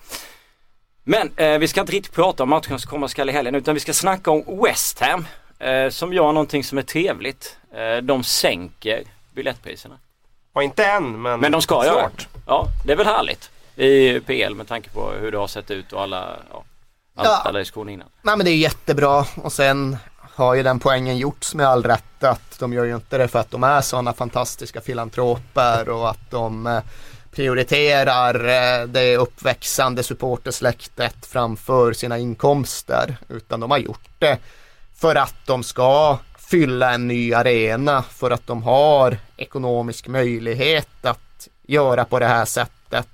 [1.10, 3.74] Men eh, vi ska inte riktigt prata om matchen som komma skall i helgen utan
[3.74, 5.28] vi ska snacka om West Ham.
[5.60, 7.58] Eh, som gör någonting som är trevligt.
[7.74, 9.03] Eh, de sänker
[9.34, 9.95] biljettpriserna.
[10.53, 11.86] Och inte än men, men de ska snart.
[11.86, 12.10] göra
[12.47, 15.93] Ja, det är väl härligt i PL med tanke på hur det har sett ut
[15.93, 16.64] och alla, ja,
[17.16, 17.41] allt, ja.
[17.45, 18.08] alla diskussioner innan.
[18.22, 19.97] Nej men det är jättebra och sen
[20.36, 23.39] har ju den poängen gjorts med all rätt att de gör ju inte det för
[23.39, 26.82] att de är sådana fantastiska filantroper och att de eh,
[27.38, 34.38] prioriterar eh, det uppväxande supportersläktet framför sina inkomster utan de har gjort det
[34.96, 41.48] för att de ska fylla en ny arena för att de har ekonomisk möjlighet att
[41.64, 43.08] göra på det här sättet.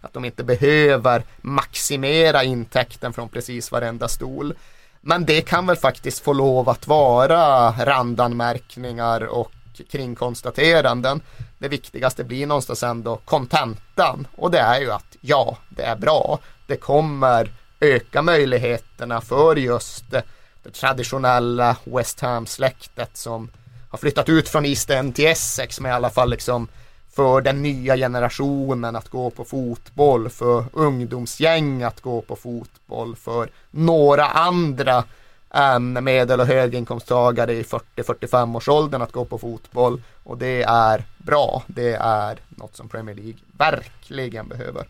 [0.00, 4.54] Att de inte behöver maximera intäkten från precis varenda stol.
[5.00, 9.52] Men det kan väl faktiskt få lov att vara randanmärkningar och
[9.90, 11.20] kringkonstateranden.
[11.60, 16.38] Det viktigaste blir någonstans ändå kontentan och det är ju att ja, det är bra.
[16.66, 17.50] Det kommer
[17.80, 23.50] öka möjligheterna för just det traditionella West Ham-släktet som
[23.90, 26.68] har flyttat ut från East End till Essex med i alla fall liksom
[27.12, 33.50] för den nya generationen att gå på fotboll, för ungdomsgäng att gå på fotboll, för
[33.70, 35.04] några andra
[35.50, 41.04] än medel och höginkomsttagare i 40-45 års åldern att gå på fotboll och det är
[41.18, 41.62] bra.
[41.66, 44.84] Det är något som Premier League verkligen behöver.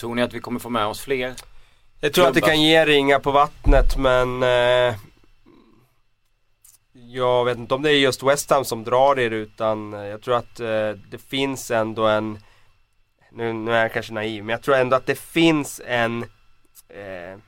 [0.00, 1.34] Tror ni att vi kommer få med oss fler?
[2.00, 4.94] Jag tror att det kan ge ringa på vattnet men eh,
[6.92, 10.22] jag vet inte om det är just West Ham som drar er utan eh, jag
[10.22, 12.38] tror att eh, det finns ändå en
[13.30, 16.22] nu, nu, är jag kanske naiv men jag tror ändå att det finns en
[16.88, 17.38] eh,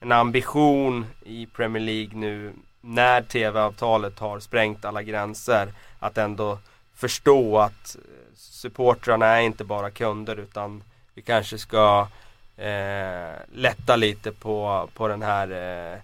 [0.00, 6.58] en ambition i Premier League nu när TV-avtalet har sprängt alla gränser att ändå
[6.94, 10.82] förstå att eh, supportrarna är inte bara kunder utan
[11.14, 12.08] vi kanske ska
[12.56, 15.50] eh, lätta lite på, på den här
[15.92, 15.98] eh,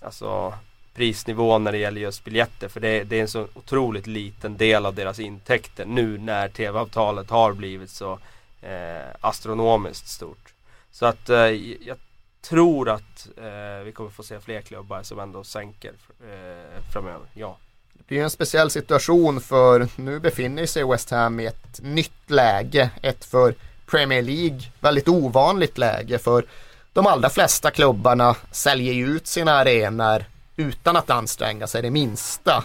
[0.00, 0.54] alltså
[0.94, 2.68] prisnivån när det gäller just biljetter.
[2.68, 7.30] För det, det, är en så otroligt liten del av deras intäkter nu när tv-avtalet
[7.30, 8.18] har blivit så
[8.62, 10.54] eh, astronomiskt stort.
[10.90, 11.48] Så att eh,
[11.86, 11.96] jag
[12.44, 17.26] tror att eh, vi kommer få se fler klubbar som ändå sänker eh, framöver.
[17.34, 17.56] Ja.
[17.92, 22.90] Det blir en speciell situation för nu befinner sig West Ham i ett nytt läge.
[23.02, 23.54] Ett för
[23.86, 26.44] Premier League väldigt ovanligt läge för
[26.92, 30.24] de allra flesta klubbarna säljer ju ut sina arenor
[30.56, 32.64] utan att anstränga sig det minsta.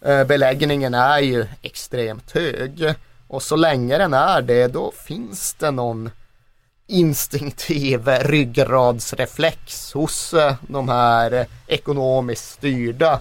[0.00, 2.94] Eh, beläggningen är ju extremt hög
[3.28, 6.10] och så länge den är det då finns det någon
[6.92, 13.20] instinktiv ryggradsreflex hos eh, de här ekonomiskt styrda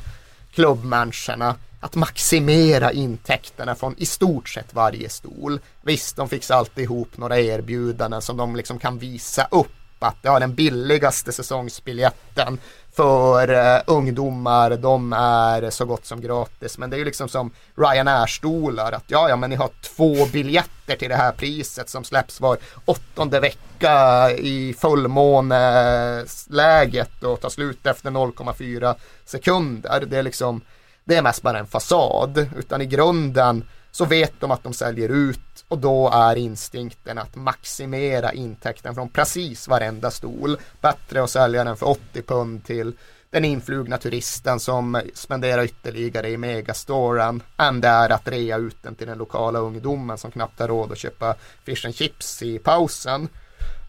[0.53, 5.59] klubbmänniskorna att maximera intäkterna från i stort sett varje stol.
[5.81, 9.67] Visst, de fixar alltid ihop några erbjudanden som de liksom kan visa upp
[9.99, 12.59] att ja, den billigaste säsongsbiljetten
[13.01, 16.77] för uh, ungdomar, de är så gott som gratis.
[16.77, 20.95] Men det är ju liksom som Ryanair-stolar, att ja, ja, men ni har två biljetter
[20.95, 28.09] till det här priset som släpps var åttonde vecka i fullmåneläget och tar slut efter
[28.09, 28.95] 0,4
[29.25, 30.03] sekunder.
[30.07, 30.61] Det är liksom
[31.03, 35.09] det är mest bara en fasad, utan i grunden så vet de att de säljer
[35.09, 35.39] ut
[35.71, 40.57] och då är instinkten att maximera intäkten från precis varenda stol.
[40.81, 42.93] Bättre att sälja den för 80 pund till
[43.29, 48.95] den influgna turisten som spenderar ytterligare i megastoren än det är att rea ut den
[48.95, 53.29] till den lokala ungdomen som knappt har råd att köpa fish and chips i pausen.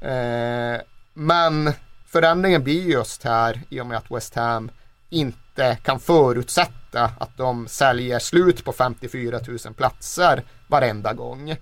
[0.00, 0.80] Eh,
[1.14, 1.72] men
[2.06, 4.70] förändringen blir just här i och med att West Ham
[5.10, 11.56] inte kan förutsätta att de säljer slut på 54 000 platser varenda gång.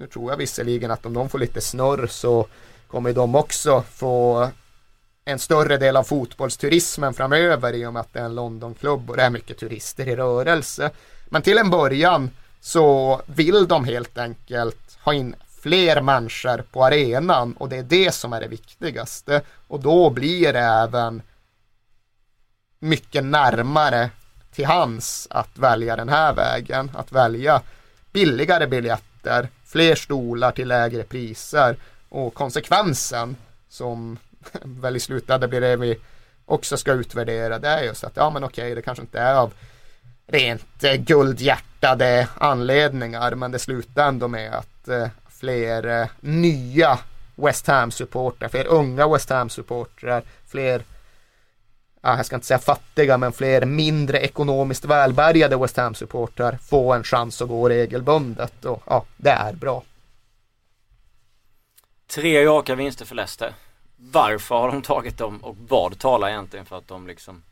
[0.00, 2.46] Nu tror jag visserligen att om de får lite snurr så
[2.86, 4.48] kommer de också få
[5.24, 9.16] en större del av fotbollsturismen framöver i och med att det är en Londonklubb och
[9.16, 10.90] det är mycket turister i rörelse.
[11.28, 12.30] Men till en början
[12.60, 18.14] så vill de helt enkelt ha in fler människor på arenan och det är det
[18.14, 19.42] som är det viktigaste.
[19.68, 21.22] Och då blir det även
[22.78, 24.10] mycket närmare
[24.54, 26.90] till hands att välja den här vägen.
[26.94, 27.62] Att välja
[28.12, 31.76] billigare biljetter, fler stolar till lägre priser.
[32.08, 33.36] Och konsekvensen
[33.68, 34.18] som
[34.62, 35.98] väl i slutändan blir det vi
[36.46, 39.52] också ska utvärdera det är just att ja men okej det kanske inte är av
[40.26, 46.98] rent eh, guldhjärtade anledningar men det slutar ändå med att eh, fler eh, nya
[47.34, 50.82] West Ham-supportrar, fler unga West Ham-supportrar, fler
[52.02, 57.04] ja, jag ska inte säga fattiga, men fler mindre ekonomiskt välbärgade West Ham-supportrar få en
[57.04, 58.64] chans att gå regelbundet.
[58.64, 59.82] Och ja, det är bra.
[62.06, 63.54] Tre raka vinster för Leicester.
[63.96, 67.42] Varför har de tagit dem och vad talar egentligen för att de liksom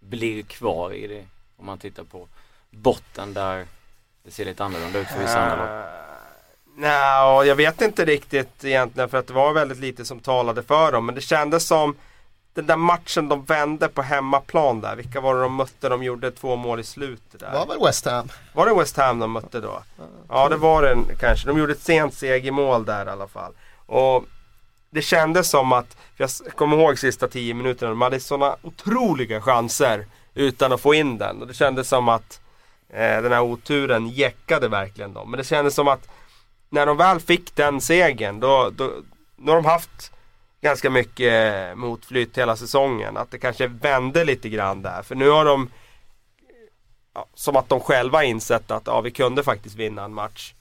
[0.00, 1.24] blir kvar i det?
[1.56, 2.28] Om man tittar på
[2.70, 3.66] botten där
[4.22, 5.84] det ser lite annorlunda ut för vissa andra lag.
[5.84, 6.08] Uh,
[6.76, 10.92] Nej, jag vet inte riktigt egentligen för att det var väldigt lite som talade för
[10.92, 11.06] dem.
[11.06, 11.96] Men det kändes som
[12.58, 14.96] den där matchen de vände på hemmaplan där.
[14.96, 15.88] Vilka var det de mötte?
[15.88, 17.52] De gjorde två mål i slutet där.
[17.52, 18.28] Var väl West Ham?
[18.52, 19.82] Var det West Ham de mötte då?
[20.28, 21.46] Ja det var det kanske.
[21.46, 23.52] De gjorde ett sent segermål där i alla fall.
[23.86, 24.24] Och
[24.90, 30.06] det kändes som att, jag kommer ihåg sista tio minuterna, de hade sådana otroliga chanser
[30.34, 31.40] utan att få in den.
[31.40, 32.40] Och det kändes som att
[32.88, 35.30] eh, den här oturen jäckade verkligen dem.
[35.30, 36.08] Men det kändes som att
[36.70, 38.92] när de väl fick den segern då, då,
[39.36, 40.12] då har de haft
[40.60, 43.16] ganska mycket motflytt hela säsongen.
[43.16, 45.02] Att det kanske vände lite grann där.
[45.02, 45.70] För nu har de
[47.14, 50.54] ja, som att de själva insett att ja, vi kunde faktiskt vinna en match.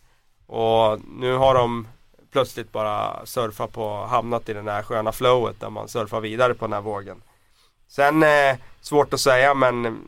[0.45, 1.87] Och nu har de
[2.31, 6.65] plötsligt bara surfat på, hamnat i den här sköna flowet där man surfar vidare på
[6.65, 7.21] den här vågen.
[7.87, 10.03] Sen eh, svårt att säga men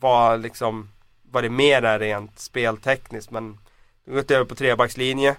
[0.00, 0.88] vad liksom
[1.22, 3.58] vad det mer är rent speltekniskt men
[4.04, 5.36] Nu har gått över på trebackslinje.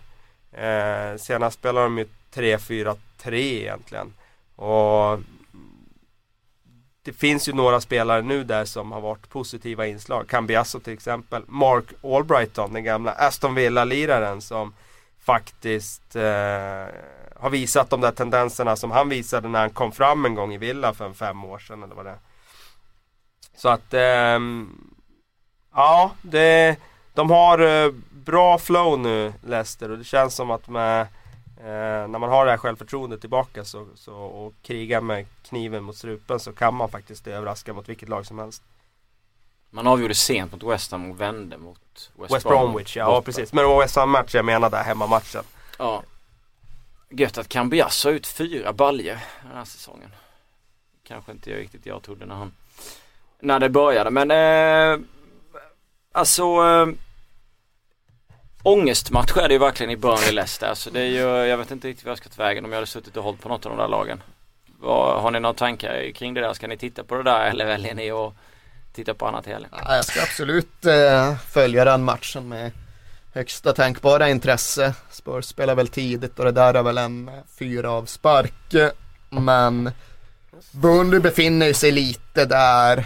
[0.51, 2.97] Eh, senast spelade de ju 3-4-3
[3.33, 4.13] egentligen.
[4.55, 5.19] Och
[7.03, 10.27] det finns ju några spelare nu där som har varit positiva inslag.
[10.27, 11.43] Cambiasso till exempel.
[11.47, 14.73] Mark Albrighton, den gamla Aston Villa-liraren som
[15.19, 16.85] faktiskt eh,
[17.35, 20.57] har visat de där tendenserna som han visade när han kom fram en gång i
[20.57, 22.19] Villa för en fem år sedan eller vad det är.
[23.55, 24.39] Så att eh,
[25.73, 26.77] Ja, det,
[27.13, 31.07] de har eh, bra flow nu Leicester och det känns som att med
[31.63, 35.97] Eh, när man har det här självförtroendet tillbaka så, så, och krigar med kniven mot
[35.97, 38.63] strupen så kan man faktiskt överraska mot vilket lag som helst.
[39.69, 42.97] Man avgjorde sent mot West Ham och vände mot West, West Bromwich.
[42.97, 43.53] Ja, ja precis.
[43.53, 45.43] Men det var West Ham-match jag menade, hemmamatchen.
[45.77, 46.03] Ja.
[47.09, 50.09] Gött att Cambiasso ut fyra baljer den här säsongen.
[51.03, 52.51] Kanske inte riktigt jag trodde när han
[53.39, 55.05] när det började men eh,
[56.11, 56.87] alltså eh,
[58.63, 60.67] ångestmatch är det ju verkligen i Burnley-Leicester.
[60.67, 62.77] Alltså det är ju, jag vet inte riktigt vad jag ska ta vägen om jag
[62.77, 64.23] hade suttit och hållit på något av de där lagen.
[64.79, 66.53] Vad, har ni några tankar kring det där?
[66.53, 68.33] Ska ni titta på det där eller väljer ni att
[68.93, 69.69] titta på annat helgen?
[69.71, 72.71] Ja, jag ska absolut eh, följa den matchen med
[73.33, 74.93] högsta tänkbara intresse.
[75.09, 78.93] Spurs spelar väl tidigt och det där är väl en eh, fyra av spark.
[79.29, 79.91] Men
[80.71, 83.05] Burnley befinner sig lite där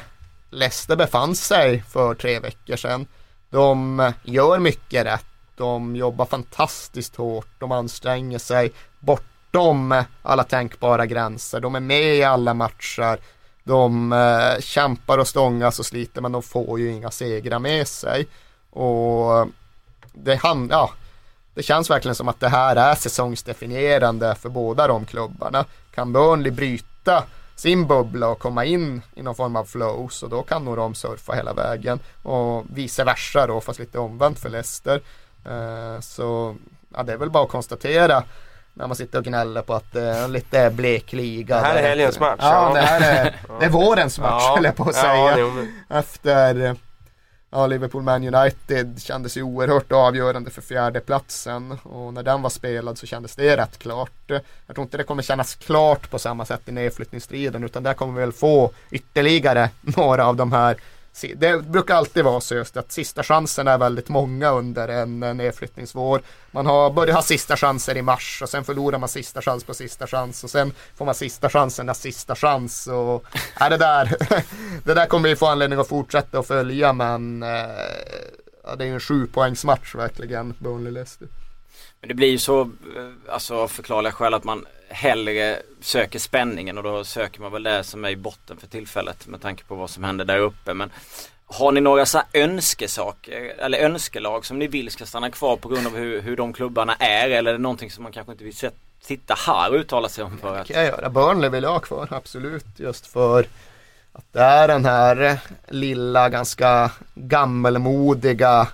[0.50, 3.08] Leicester befann sig för tre veckor sedan.
[3.50, 5.26] De eh, gör mycket rätt
[5.58, 11.60] de jobbar fantastiskt hårt, de anstränger sig bortom alla tänkbara gränser.
[11.60, 13.20] De är med i alla matcher.
[13.64, 18.28] De eh, kämpar och stångas och sliter men de får ju inga segrar med sig.
[18.70, 19.48] Och
[20.14, 20.90] det, han, ja,
[21.54, 25.66] det känns verkligen som att det här är säsongsdefinierande för båda de klubbarna.
[25.94, 27.24] Kan Burnley bryta
[27.56, 30.96] sin bubbla och komma in i någon form av flow så då kan nog de
[30.96, 35.02] surfa hela vägen och vice versa då fast lite omvänt för Leicester.
[35.46, 36.56] Eh, så
[36.96, 38.24] ja, det är väl bara att konstatera
[38.74, 41.56] när man sitter och gnäller på att det är lite blek liga.
[41.56, 42.40] Det här är helgens match.
[42.42, 44.58] Ja, det här är, det är vårens match ja.
[44.58, 45.38] eller på att säga.
[45.38, 45.50] Ja,
[45.90, 46.76] Efter
[47.56, 52.98] ja, Liverpool Man United kändes ju oerhört avgörande för fjärdeplatsen och när den var spelad
[52.98, 54.12] så kändes det rätt klart.
[54.68, 58.14] Jag tror inte det kommer kännas klart på samma sätt i nedflyttningsstriden utan där kommer
[58.14, 60.78] vi väl få ytterligare några av de här
[61.36, 66.22] det brukar alltid vara så just att sista chansen är väldigt många under en nedflyttningsvår.
[66.52, 69.74] Man har, börjar ha sista chanser i mars och sen förlorar man sista chans på
[69.74, 72.88] sista chans och sen får man sista chansen när sista chans.
[72.88, 74.16] Och, är det, där,
[74.84, 77.50] det där kommer vi få anledning att fortsätta att följa men eh,
[78.64, 81.28] ja, det är ju en sjupoängsmatch verkligen, Burnley-Leicester.
[82.00, 84.66] Men det blir ju så, eh, alltså av förklarliga skäl att man
[84.96, 89.28] hellre söker spänningen och då söker man väl det som är i botten för tillfället
[89.28, 90.74] med tanke på vad som händer där uppe.
[90.74, 90.92] Men
[91.46, 95.88] har ni några så önskesaker eller önskelag som ni vill ska stanna kvar på grund
[95.88, 98.56] av hur, hur de klubbarna är eller är det någonting som man kanske inte vill
[99.02, 100.68] sitta här och uttala sig om för att...
[100.68, 101.10] Det kan jag göra.
[101.10, 102.66] Burnley vill jag ha kvar, absolut.
[102.78, 103.48] Just för
[104.14, 108.68] att det är den här lilla, ganska gammelmodiga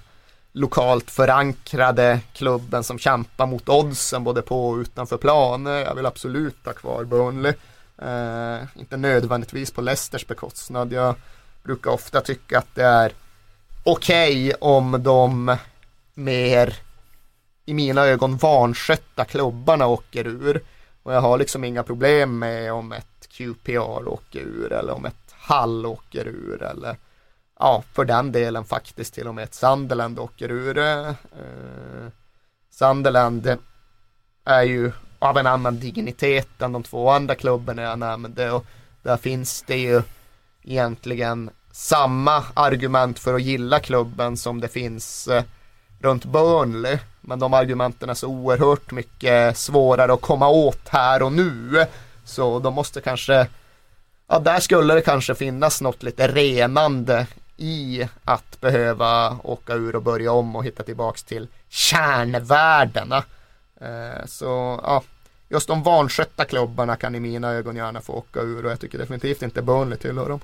[0.53, 5.65] lokalt förankrade klubben som kämpar mot oddsen både på och utanför plan.
[5.65, 7.53] Jag vill absolut ha kvar Burnley.
[7.97, 10.93] Eh, inte nödvändigtvis på Leicesters bekostnad.
[10.93, 11.15] Jag
[11.63, 13.13] brukar ofta tycka att det är
[13.83, 15.57] okej okay om de
[16.13, 16.75] mer
[17.65, 20.61] i mina ögon vanskötta klubbarna åker ur.
[21.03, 25.15] Och jag har liksom inga problem med om ett QPR åker ur eller om ett
[25.31, 26.97] Hall åker ur eller
[27.62, 30.78] ja, för den delen faktiskt till och med ett Sunderland åker ur.
[30.78, 32.07] Eh, eh,
[32.72, 33.57] Sunderland
[34.45, 38.66] är ju av en annan dignitet än de två andra klubbarna jag nämnde och
[39.03, 40.01] där finns det ju
[40.64, 45.43] egentligen samma argument för att gilla klubben som det finns eh,
[45.99, 46.99] runt Burnley.
[47.22, 51.86] Men de argumenten är så oerhört mycket svårare att komma åt här och nu.
[52.26, 53.47] Så de måste kanske
[54.28, 60.01] ja, där skulle det kanske finnas något lite renande i att behöva åka ur och
[60.01, 63.23] börja om och hitta tillbaks till kärnvärdena.
[63.81, 65.03] Eh, så ja,
[65.49, 68.97] just de vanskötta klubbarna kan i mina ögon gärna få åka ur och jag tycker
[68.97, 70.39] definitivt inte Burnley tillhör dem.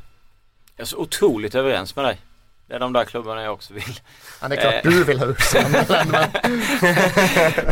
[0.76, 2.22] Jag är så otroligt överens med dig.
[2.68, 4.00] Det är de där klubbarna jag också vill.
[4.42, 6.16] Ja, det är klart du vill ha Sunderland.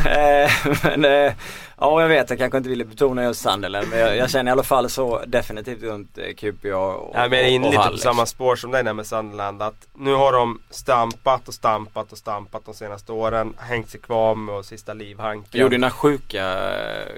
[0.06, 0.52] Eh,
[0.84, 1.34] men, eh,
[1.80, 2.30] ja, jag vet.
[2.30, 3.88] Jag kanske inte ville betona just Sunderland.
[3.90, 7.48] Men jag, jag, känner i alla fall så definitivt runt QPR och Ja, men jag
[7.48, 9.62] är inne lite på samma spår som dig där med Sunderland.
[9.62, 13.54] Att nu har de stampat och stampat och stampat de senaste åren.
[13.58, 15.62] Hängt sig kvar med sista livhanken.
[15.62, 16.58] Gjorde den här sjuka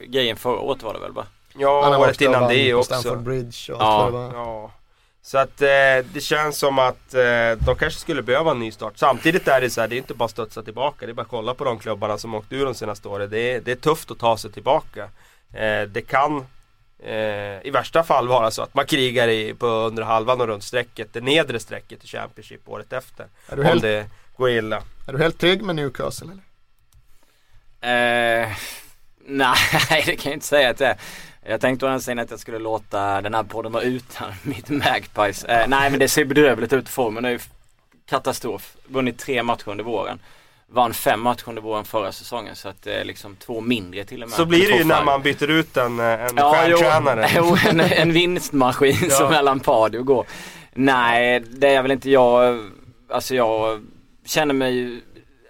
[0.07, 1.25] grejen förra året var det väl va?
[1.57, 2.93] Ja, året innan det också.
[2.93, 4.71] Stamford Bridge och ja, ja.
[5.27, 5.67] Så att eh,
[6.13, 8.93] det känns som att eh, de kanske skulle behöva en ny start.
[8.97, 11.05] Samtidigt är det så här, det är inte bara att studsa tillbaka.
[11.05, 13.29] Det är bara att kolla på de klubbarna som åkt ur de senaste åren.
[13.29, 15.09] Det är, det är tufft att ta sig tillbaka.
[15.53, 16.45] Eh, det kan
[17.03, 20.63] eh, i värsta fall vara så att man krigar i, på under halvan och runt
[20.63, 21.13] strecket.
[21.13, 23.25] Det nedre strecket i Championship året efter.
[23.51, 24.05] om helt, det
[24.37, 24.83] går illa.
[25.07, 26.43] Är du helt trygg med Newcastle eller?
[28.43, 28.49] Eh,
[29.25, 30.97] nej, det kan jag inte säga att det är.
[31.49, 34.69] Jag tänkte å andra sidan att jag skulle låta den här podden vara utan mitt
[34.69, 35.43] Magpies.
[35.43, 36.89] Eh, nej men det ser bedrövligt ut.
[36.89, 37.39] Formen är ju
[38.09, 38.75] katastrof.
[38.87, 40.19] Vunnit tre matcher under våren.
[40.69, 44.23] Vann fem matcher under våren förra säsongen så att det är liksom två mindre till
[44.23, 44.37] och med.
[44.37, 47.29] Så blir det ju när man byter ut en, eh, en ja, stjärntränare.
[47.35, 49.09] Jo, jo en, en vinstmaskin ja.
[49.09, 50.25] som är Lampadio går.
[50.73, 52.59] Nej det är väl inte jag.
[53.09, 53.85] Alltså jag
[54.25, 55.01] känner mig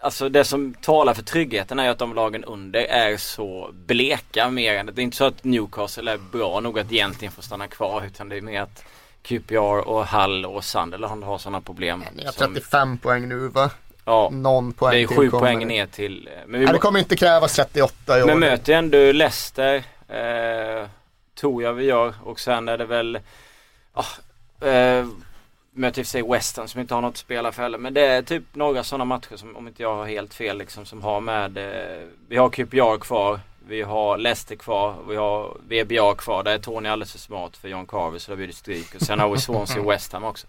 [0.08, 4.50] Alltså det som talar för tryggheten är ju att de lagen under är så bleka
[4.50, 7.68] mer än det är inte så att Newcastle är bra nog att egentligen få stanna
[7.68, 8.86] kvar utan det är mer att
[9.22, 12.04] QPR och Hull och Sunderland har sådana problem.
[12.16, 12.98] Ni har 35 som...
[12.98, 13.70] poäng nu va?
[14.06, 16.28] Ja, Någon poäng det är sju poäng ner till.
[16.28, 16.66] Eh, men vi...
[16.66, 18.28] Nej, det kommer inte krävas 38 i år.
[18.28, 19.76] Men möter ju ändå Leicester.
[20.08, 20.88] Eh,
[21.40, 23.20] tror jag vi gör och sen är det väl
[23.94, 25.06] ah, eh,
[25.78, 27.78] möter i och för sig Western som inte har något att spela för heller.
[27.78, 30.86] Men det är typ några sådana matcher som, om inte jag har helt fel, liksom,
[30.86, 33.40] som har med eh, Vi har QPR kvar.
[33.68, 34.96] Vi har Leicester kvar.
[35.10, 36.44] Vi har VBA kvar.
[36.44, 38.96] Där är Tony alldeles för smart för John Carver så det blir det stryk.
[38.96, 40.48] Och sen har vi Swansea och West Ham också.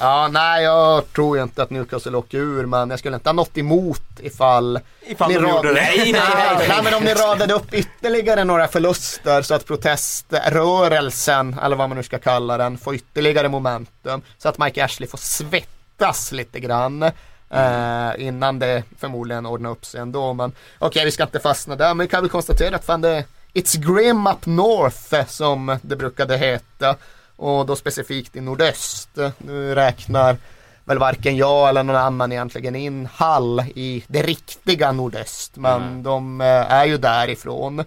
[0.00, 3.34] Ja, nej jag tror ju inte att Newcastle åker ur men jag skulle inte ha
[3.34, 5.74] något emot ifall Ifall ni de gjorde det.
[5.74, 11.56] Nej, nej, nej, nej, men om ni radade upp ytterligare några förluster så att proteströrelsen,
[11.62, 14.22] eller vad man nu ska kalla den, får ytterligare momentum.
[14.38, 17.02] Så att Mike Ashley får svettas lite grann.
[17.50, 20.32] Eh, innan det förmodligen ordnar upp sig ändå.
[20.32, 21.94] Men okej, okay, vi ska inte fastna där.
[21.94, 23.24] Men vi kan väl konstatera att fan det
[23.54, 26.96] It's grim up north som det brukade heta
[27.38, 29.08] och då specifikt i nordöst.
[29.38, 30.36] Nu räknar
[30.84, 36.02] väl varken jag eller någon annan egentligen in Hall i det riktiga nordöst men mm.
[36.02, 37.84] de eh, är ju därifrån.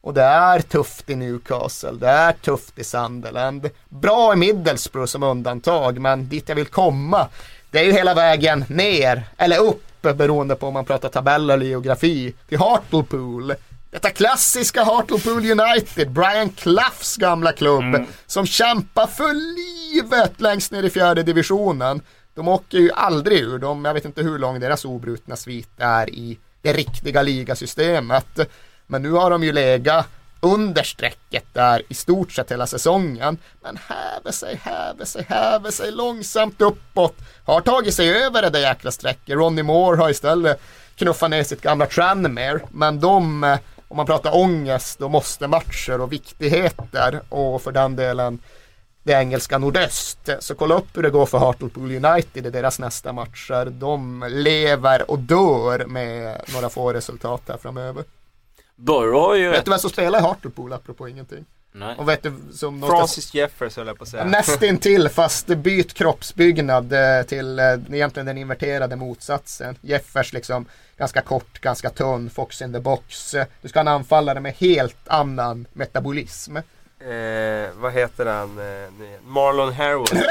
[0.00, 3.70] Och det är tufft i Newcastle, det är tufft i Sunderland.
[3.88, 7.28] Bra i Middlesbrough som undantag men dit jag vill komma
[7.70, 11.66] det är ju hela vägen ner eller upp beroende på om man pratar tabeller eller
[11.66, 13.54] geografi till Hartlepool
[13.94, 18.06] detta klassiska Hartlepool United, Brian Cloughs gamla klubb, mm.
[18.26, 22.00] som kämpar för livet längst ner i fjärde divisionen.
[22.34, 26.10] De åker ju aldrig ur, de, jag vet inte hur lång deras obrutna svit är
[26.10, 28.38] i det riktiga ligasystemet.
[28.86, 30.06] Men nu har de ju legat
[30.40, 33.38] under strecket där i stort sett hela säsongen.
[33.62, 37.16] Men häver sig, häver sig, häver sig långsamt uppåt.
[37.44, 39.36] Har tagit sig över det där jäkla strecket.
[39.36, 40.60] Ronnie Moore har istället
[40.96, 42.60] knuffat ner sitt gamla Tranmere.
[42.70, 43.58] Men de
[43.94, 48.38] om man pratar ångest och måste matcher och viktigheter och för den delen
[49.02, 50.28] det engelska nordöst.
[50.38, 53.64] Så kolla upp hur det går för Hartlepool United i deras nästa matcher.
[53.64, 58.04] De lever och dör med några få resultat här framöver.
[58.76, 59.50] Borough har ju...
[59.50, 61.44] Vet du vem som spelar i Hartlepool apropå ingenting?
[61.76, 61.94] Nej.
[61.98, 63.34] Och vet du, som Francis något...
[63.34, 64.24] Jeffers höll jag på att säga.
[64.24, 69.76] Nästintill fast byt kroppsbyggnad eh, till eh, egentligen den inverterade motsatsen.
[69.80, 70.66] Jeffers liksom
[70.98, 73.34] ganska kort, ganska tunn, fox in the box.
[73.62, 76.56] Du ska ha en anfallare med helt annan metabolism.
[76.56, 76.62] Eh,
[77.74, 78.58] vad heter han?
[78.58, 78.90] Eh,
[79.24, 80.08] Marlon Harewood.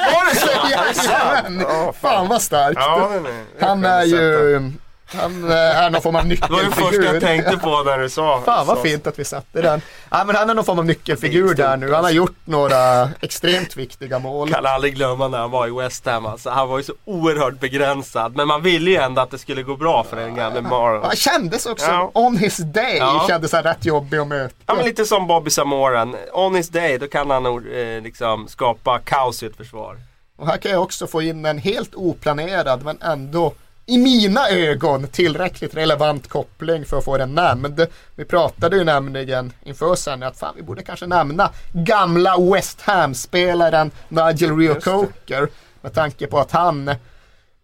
[0.71, 1.93] Jajamän!
[1.93, 2.79] Fan vad starkt.
[2.79, 3.21] Ja,
[3.59, 4.71] han är ju
[5.13, 6.63] han eh, är någon form av nyckelfigur.
[6.63, 8.41] Det var det första jag tänkte på när du sa.
[8.45, 9.81] Fan vad fint att vi satte den.
[10.09, 11.93] Ja, men han är någon form av nyckelfigur där nu.
[11.93, 14.53] Han har gjort några extremt viktiga mål.
[14.53, 16.25] Kan aldrig glömma när han var i West Ham.
[16.25, 18.35] Alltså, han var ju så oerhört begränsad.
[18.35, 21.03] Men man ville ju ändå att det skulle gå bra för den gamle Marlon.
[21.03, 22.11] Han kändes också, ja.
[22.13, 23.25] on his day, ja.
[23.27, 24.55] kändes han rätt jobbig att möta.
[24.65, 26.15] Ja men lite som Bobby Samoran.
[26.33, 29.97] On his day, då kan han eh, liksom skapa kaos i ett försvar.
[30.37, 33.53] Och här kan jag också få in en helt oplanerad men ändå
[33.85, 37.87] i mina ögon tillräckligt relevant koppling för att få den nämnd.
[38.15, 43.91] Vi pratade ju nämligen inför sen att fan vi borde kanske nämna gamla West Ham-spelaren
[44.09, 45.47] Nigel Rio Coker.
[45.81, 46.91] Med tanke på att han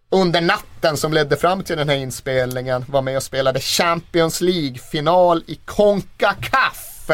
[0.09, 5.43] under natten som ledde fram till den här inspelningen var med och spelade Champions League-final
[5.47, 7.09] i Concacaf.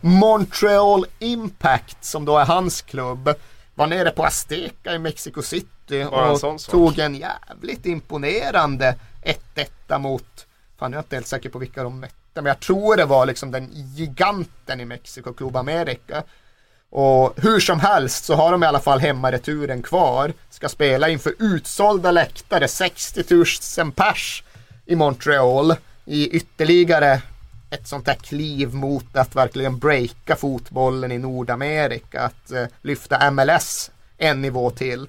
[0.00, 3.34] Montreal Impact som då är hans klubb
[3.74, 8.94] var nere på Azteca i Mexico City och tog en jävligt imponerande
[9.88, 10.46] 1-1 mot,
[10.78, 13.26] fan jag är inte helt säker på vilka de mötte, men jag tror det var
[13.26, 16.22] liksom den giganten i Mexiko, Club America.
[16.90, 20.32] Och hur som helst så har de i alla fall hemmareturen kvar.
[20.50, 23.24] Ska spela inför utsålda läktare, 60
[23.78, 24.42] 000 pers
[24.86, 25.74] i Montreal.
[26.04, 27.22] I ytterligare
[27.70, 32.20] ett sånt här kliv mot att verkligen breaka fotbollen i Nordamerika.
[32.20, 35.06] Att uh, lyfta MLS en nivå till.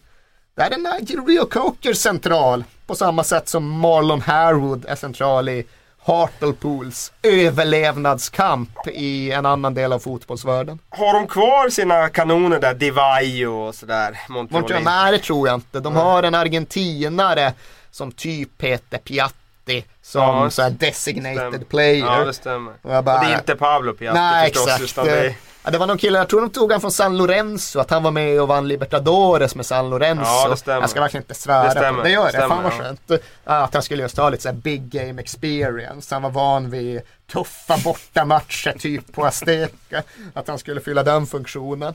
[0.59, 2.63] Där är Nigel Rio Coker central.
[2.87, 5.65] På samma sätt som Marlon Harwood är central i
[6.05, 10.79] Hartlepools överlevnadskamp i en annan del av fotbollsvärlden.
[10.89, 14.19] Har de kvar sina kanoner där, Divaio och sådär?
[14.29, 14.83] Montreal?
[14.83, 15.79] Nej, det tror jag inte.
[15.79, 17.53] De har en argentinare
[17.91, 21.57] som typ heter Piatti som ja, så designated stämmer.
[21.57, 22.05] player.
[22.05, 22.73] Ja, det stämmer.
[22.81, 24.81] Och, bara, och det är inte Pablo Piatti nej, förstås.
[24.81, 25.07] Exakt.
[25.07, 27.89] Det, Ja, det var någon kille, jag tror de tog han från San Lorenzo, att
[27.89, 30.23] han var med och vann Libertadores med San Lorenzo.
[30.23, 30.81] Ja, det stämmer.
[30.81, 31.97] Jag ska verkligen inte svära det stämmer.
[31.97, 32.09] på det.
[32.09, 33.01] gör det, stämmer, fan vad skönt.
[33.07, 33.19] Ja.
[33.43, 36.15] Att han skulle just ha lite såhär big game experience.
[36.15, 37.01] Han var van vid
[37.31, 40.03] tuffa bortamatcher typ på Azteca.
[40.33, 41.93] Att han skulle fylla den funktionen.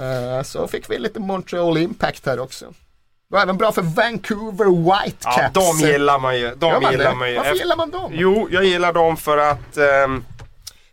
[0.00, 2.66] Uh, så fick vi lite Montreal Impact här också.
[2.66, 5.36] Det var även bra för Vancouver Whitecaps.
[5.36, 6.54] Ja, de gillar man ju.
[6.54, 7.36] De gillar man ju.
[7.36, 8.12] Varför gillar man dem?
[8.14, 10.24] Jo, jag gillar dem för att um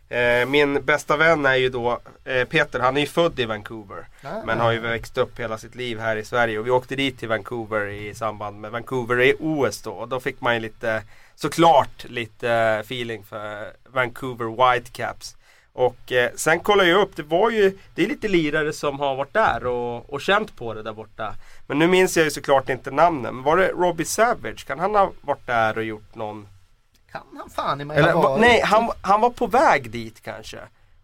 [0.08, 4.06] Eh, min bästa vän är ju då eh, Peter, han är ju född i Vancouver.
[4.22, 4.42] Ah.
[4.44, 6.58] Men har ju växt upp hela sitt liv här i Sverige.
[6.58, 9.90] Och vi åkte dit till Vancouver i samband med Vancouver i OS då.
[9.90, 11.02] Och då fick man ju lite,
[11.34, 12.50] såklart lite
[12.84, 15.36] feeling för Vancouver Whitecaps.
[15.72, 19.16] Och eh, sen kollade jag upp, det var ju, det är lite lirare som har
[19.16, 21.34] varit där och, och känt på det där borta.
[21.66, 23.34] Men nu minns jag ju såklart inte namnen.
[23.34, 24.66] Men var det Robbie Savage?
[24.66, 26.48] Kan han ha varit där och gjort någon
[27.18, 30.58] kan han fan i mig Eller, ha Nej, han, han var på väg dit kanske.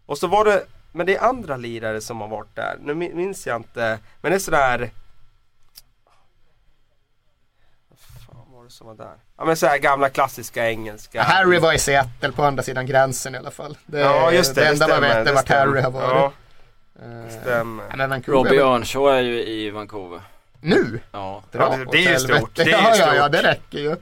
[0.05, 2.77] Och så var det, men det är andra lirare som har varit där.
[2.81, 3.99] Nu minns jag inte.
[4.21, 4.91] Men det är sådär
[8.73, 9.13] som var där?
[9.37, 11.23] Ja men såhär gamla klassiska engelska.
[11.23, 13.77] Harry var i Seattle på andra sidan gränsen i alla fall.
[13.85, 16.09] Det, ja just det, det, det enda man vet är vart Harry har varit.
[16.09, 16.31] Ja.
[17.05, 18.21] Uh, stämmer.
[18.25, 20.21] Robbie Earnshaw är ju i Vancouver.
[20.61, 20.99] Nu?
[21.11, 21.43] Ja.
[21.51, 22.55] ja det, det är ju stort.
[22.55, 23.95] Det är ja, ja, ja, det räcker ju.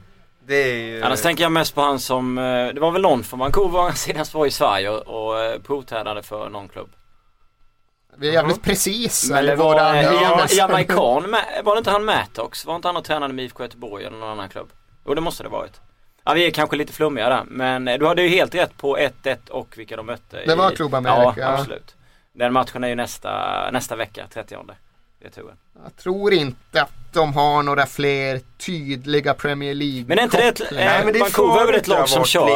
[0.51, 1.03] Det är ju...
[1.03, 4.25] Annars tänker jag mest på han som, eh, det var väl någon från Vancouver sidan
[4.25, 6.89] som var i Sverige och, och eh, provtränade för någon klubb.
[8.17, 8.63] Vi är jävligt mm.
[8.63, 12.65] precisa Men det var ja, jamaican, var det inte han Mattox?
[12.65, 14.69] Var inte han och tränade med IFK Göteborg eller någon annan klubb?
[15.05, 15.81] Jo det måste det varit.
[16.23, 18.97] Ja vi är kanske lite flummiga där men eh, du hade ju helt rätt på
[18.97, 20.41] 1-1 och vilka de mötte.
[20.45, 21.33] Det var Club America.
[21.37, 21.95] Ja absolut.
[22.33, 24.55] Den matchen är ju nästa, nästa vecka, 30
[25.19, 25.57] returen.
[25.83, 30.47] Jag tror inte att de har några fler tydliga Premier League Men är inte det
[30.47, 32.47] ett, Nej, men det Vancouver är väl ett lag som kör,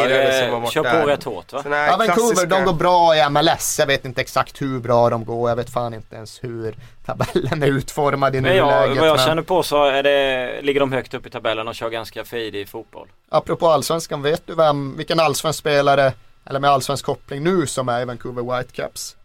[0.50, 1.62] som eh, kör på rätt hårt va?
[1.66, 2.46] Ja Vancouver klassiska...
[2.46, 3.80] de går bra i MLS.
[3.80, 5.50] Jag vet inte exakt hur bra de går.
[5.50, 6.76] Jag vet fan inte ens hur
[7.06, 8.68] tabellen är utformad i nuläget.
[8.68, 9.26] Jag, vad jag men...
[9.26, 12.70] känner på så är det, ligger de högt upp i tabellen och kör ganska frejdig
[12.70, 13.08] fotboll.
[13.30, 16.14] Apropå allsvenskan, vet du vem, vilken allsvensk spelare,
[16.46, 19.16] eller med allsvensk koppling nu som är i Vancouver Whitecaps?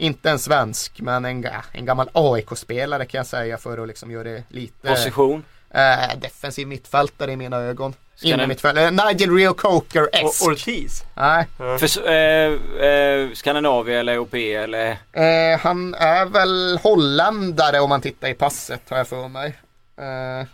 [0.00, 4.24] Inte en svensk, men en, en gammal AIK-spelare kan jag säga för att liksom göra
[4.24, 5.44] det lite Position?
[5.70, 7.94] Eh, defensiv mittfältare i mina ögon.
[8.22, 8.84] Inne mittfältare.
[8.84, 11.04] Eh, Nigel Rio Coker esk Ortiz?
[11.14, 11.46] Nej.
[11.58, 11.78] Mm.
[11.78, 14.90] För, eh, eh, Skandinavien eller OP eller?
[15.12, 19.48] Eh, han är väl holländare om man tittar i passet har jag för mig.
[19.96, 20.46] Eh,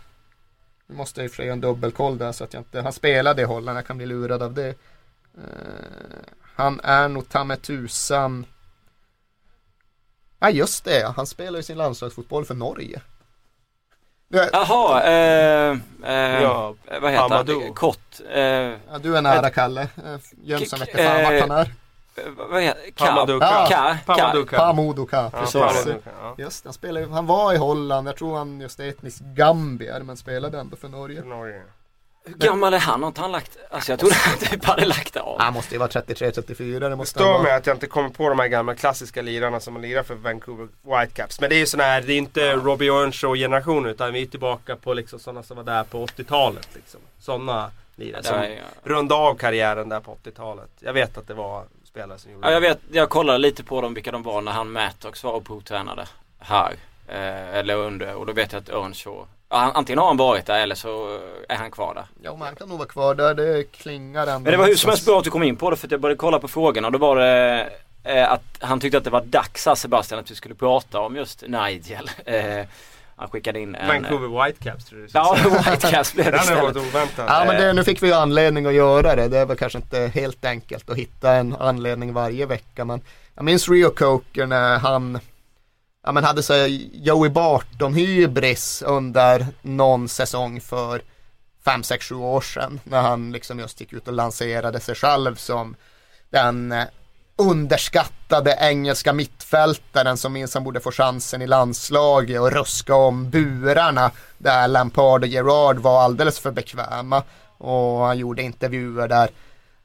[0.87, 2.81] nu måste jag i och för sig göra en dubbelkoll där så att jag inte,
[2.81, 4.67] han spelade i Holland, jag kan bli lurad av det.
[4.67, 4.73] Eh,
[6.55, 8.45] han är nog ta med tusan
[10.39, 13.01] Ja just det, han spelar ju sin landslagsfotboll för Norge.
[14.29, 17.63] Jaha, eh, eh, ja, vad heter Amadou.
[17.63, 17.73] han?
[17.73, 18.19] Kort.
[18.29, 19.81] Eh, ja, du är nära Kalle.
[19.81, 21.73] Eh, Jönsson vet fan vart han är.
[22.35, 22.91] Vad heter
[24.57, 25.29] Pamaduka.
[25.31, 25.95] Precis.
[26.21, 30.17] Ja, Just han, spelade, han var i Holland, jag tror han just etnisk gambier men
[30.17, 31.21] spelade ändå för Norge.
[31.21, 31.61] För Norge.
[32.27, 33.01] Hur gammal är han?
[33.01, 35.39] Har inte han lagt, alltså jag trodde han typ hade lagt av.
[35.39, 36.89] Han måste ju vara 33-34.
[36.89, 39.59] Det måste det stör mig att jag inte kommer på de här gamla klassiska lirarna
[39.59, 41.41] som har lirat för Vancouver Whitecaps.
[41.41, 42.55] Men det är ju sådana här, det är inte ja.
[42.55, 46.69] Robbie Earnshaw generationen utan vi är tillbaka på liksom sådana som var där på 80-talet.
[46.73, 46.99] Liksom.
[47.19, 48.49] Sådana lirare som ja.
[48.83, 50.69] rundade av karriären där på 80-talet.
[50.79, 53.81] Jag vet att det var spelare som gjorde ja, jag vet, jag kollade lite på
[53.81, 56.07] dem vilka de var när han Mattox var och provtränade
[56.39, 56.73] här.
[57.07, 60.75] Eh, eller under och då vet jag att Earnshaw Antingen har han varit där eller
[60.75, 61.19] så
[61.49, 62.05] är han kvar där.
[62.21, 64.39] Ja men han kan nog vara kvar där, det klingar ändå.
[64.39, 65.91] Men det var hur som helst bra att du kom in på det för att
[65.91, 67.69] jag började kolla på frågorna och då var det
[68.03, 71.43] eh, att han tyckte att det var dags Sebastian att vi skulle prata om just
[71.47, 72.09] Nigel.
[72.25, 72.65] Eh,
[73.19, 73.87] han skickade in en...
[73.87, 75.37] Vancouver Whitecaps tror du Ja,
[75.69, 77.25] Whitecaps blev det Den har varit oväntad.
[77.27, 79.27] Ja men det, nu fick vi ju anledning att göra det.
[79.27, 83.01] Det är väl kanske inte helt enkelt att hitta en anledning varje vecka men
[83.35, 85.19] jag minns Rio Coker när han
[86.07, 86.53] ja, men hade så
[86.93, 91.01] Joey Barton hybris under någon säsong för
[91.65, 95.35] 5, 6, 7 år sedan när han liksom just gick ut och lanserade sig själv
[95.35, 95.75] som
[96.29, 96.83] den eh,
[97.35, 104.11] underskattade engelska mittfältaren som minsann han borde få chansen i landslaget och ruska om burarna
[104.37, 107.23] där Lampard och Gerard var alldeles för bekväma.
[107.57, 109.29] Och han gjorde intervjuer där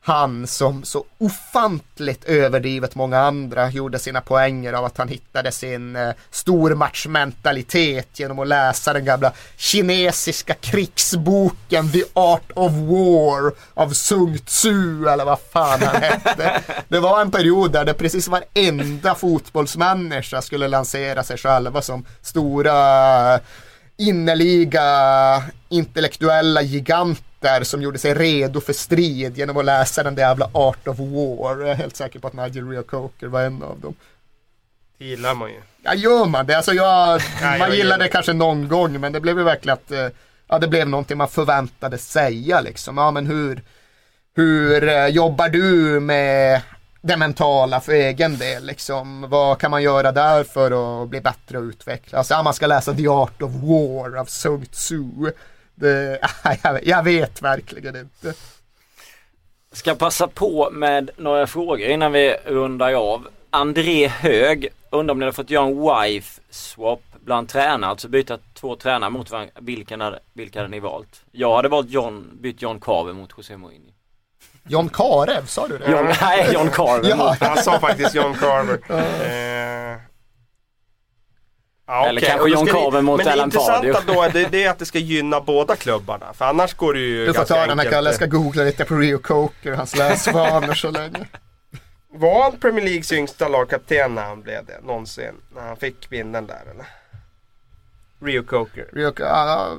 [0.05, 5.97] han som så ofantligt överdrivet många andra gjorde sina poänger av att han hittade sin
[5.97, 14.39] eh, stormatchmentalitet genom att läsa den gamla kinesiska krigsboken The Art of War av Sun
[14.39, 16.61] Tzu eller vad fan han hette.
[16.89, 23.35] Det var en period där det precis varenda fotbollsmänniska skulle lansera sig själva som stora
[23.35, 23.41] eh,
[23.97, 27.32] innerliga intellektuella giganter
[27.63, 31.61] som gjorde sig redo för strid genom att läsa den där jävla Art of War.
[31.61, 33.95] Jag är helt säker på att Nigel Rio Coker var en av dem.
[34.99, 35.61] Det gillar man ju.
[35.83, 36.57] Ja, gör man det?
[36.57, 39.91] Alltså jag, ja, man gillar det kanske någon gång, men det blev ju verkligen att
[39.91, 40.09] eh,
[40.49, 42.99] ja, det blev någonting man förväntade säga liksom.
[42.99, 43.63] Ja, men hur,
[44.37, 46.61] hur eh, jobbar du med
[47.03, 48.65] det mentala för egen del.
[48.65, 49.27] Liksom.
[49.31, 52.31] Vad kan man göra där för att bli bättre och utvecklas?
[52.31, 55.33] Ja, man ska läsa The Art of War av Sun Tzu.
[55.83, 56.19] Det,
[56.83, 58.35] jag vet verkligen inte.
[59.73, 63.29] Ska passa på med några frågor innan vi rundar av.
[63.51, 68.39] André Hög undrar om ni har fått göra en wife swap bland tränare, alltså byta
[68.55, 69.53] två tränare mot varandra.
[69.61, 71.23] Vilka, vilka hade ni valt?
[71.33, 73.93] Jag hade valt John, bytt John Carver mot José Mourinho.
[74.69, 75.91] John Karev, sa du det?
[75.91, 77.09] John, nej, John Carver.
[77.11, 77.37] ja.
[77.41, 78.79] Han sa faktiskt John Carver.
[81.93, 82.31] Ja, Eller okay.
[82.31, 83.73] kanske John Carver mot Alan Pardew.
[83.73, 86.33] Men det intressanta då är det, det är att det ska gynna båda klubbarna.
[86.33, 88.85] För annars går det ju Du får ta den här Kalle, jag ska googla lite
[88.85, 91.27] på Rio Coker och hans läsvanor så länge.
[92.09, 94.87] Var han Premier Leagues yngsta lagkapten när han blev det?
[94.87, 95.35] Någonsin?
[95.55, 96.87] När han fick vinden där eller?
[98.25, 98.87] Rio Coker.
[98.93, 99.77] Rio, ja,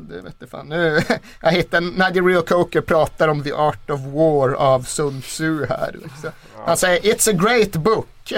[0.00, 0.68] det vet jag fan.
[0.68, 1.00] Nu,
[1.42, 5.92] jag hittade när Rio Coker pratar om The Art of War av Sun Tzu här.
[5.92, 6.30] Liksom.
[6.64, 8.32] Han säger It's a great book.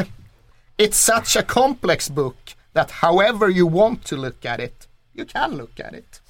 [0.76, 5.56] It's such a complex book that however you want to look at it, you can
[5.56, 6.22] look at it.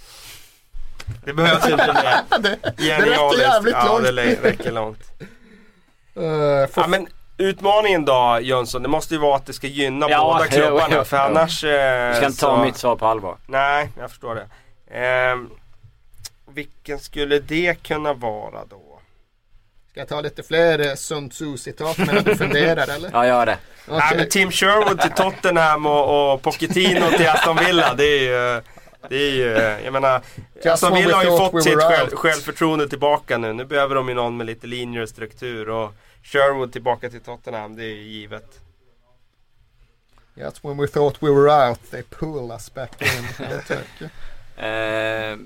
[1.25, 2.39] Det behövs inte mer.
[2.39, 4.07] det, det räcker jävligt ja, långt.
[4.07, 5.13] Ja, det räcker långt.
[6.17, 6.27] Uh,
[6.77, 7.07] ja, men
[7.41, 11.17] Utmaningen då Jönsson, det måste ju vara att det ska gynna ja, båda klubbarna för
[11.17, 11.65] annars...
[11.65, 12.47] Eh, jag ska inte så...
[12.47, 13.37] ta mitt svar på allvar.
[13.47, 14.47] Nej, jag förstår det.
[15.01, 15.37] Eh,
[16.55, 18.90] vilken skulle det kunna vara då?
[20.01, 23.11] Ska jag ta lite fler eh, Sun Tzu-citat medan du funderar eller?
[23.13, 23.59] Ja, gör det.
[23.87, 23.99] Okay.
[23.99, 28.63] Nej, men Tim Sherwood till Tottenham och, och Pochettino till Aston Villa, det är ju...
[29.09, 29.49] Det är ju,
[29.85, 30.23] jag menar,
[30.55, 33.53] Just Aston Villa har ju fått we sitt själv, självförtroende tillbaka nu.
[33.53, 35.69] Nu behöver de ju någon med lite linjer och struktur.
[35.69, 35.93] Och
[36.23, 38.61] Sherwood tillbaka till Tottenham, det är givet.
[40.37, 43.45] Yes, when we thought we were out they pull us back in.
[44.65, 45.37] eh,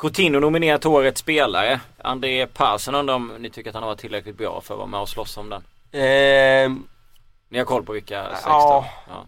[0.00, 1.80] Coutinho nominerat årets spelare.
[1.98, 4.88] André Persson undrar om ni tycker att han har varit tillräckligt bra för att vara
[4.88, 5.62] med och slåss om den?
[5.92, 6.70] Eh,
[7.48, 8.86] ni har koll på vilka sex ja.
[9.08, 9.26] ja.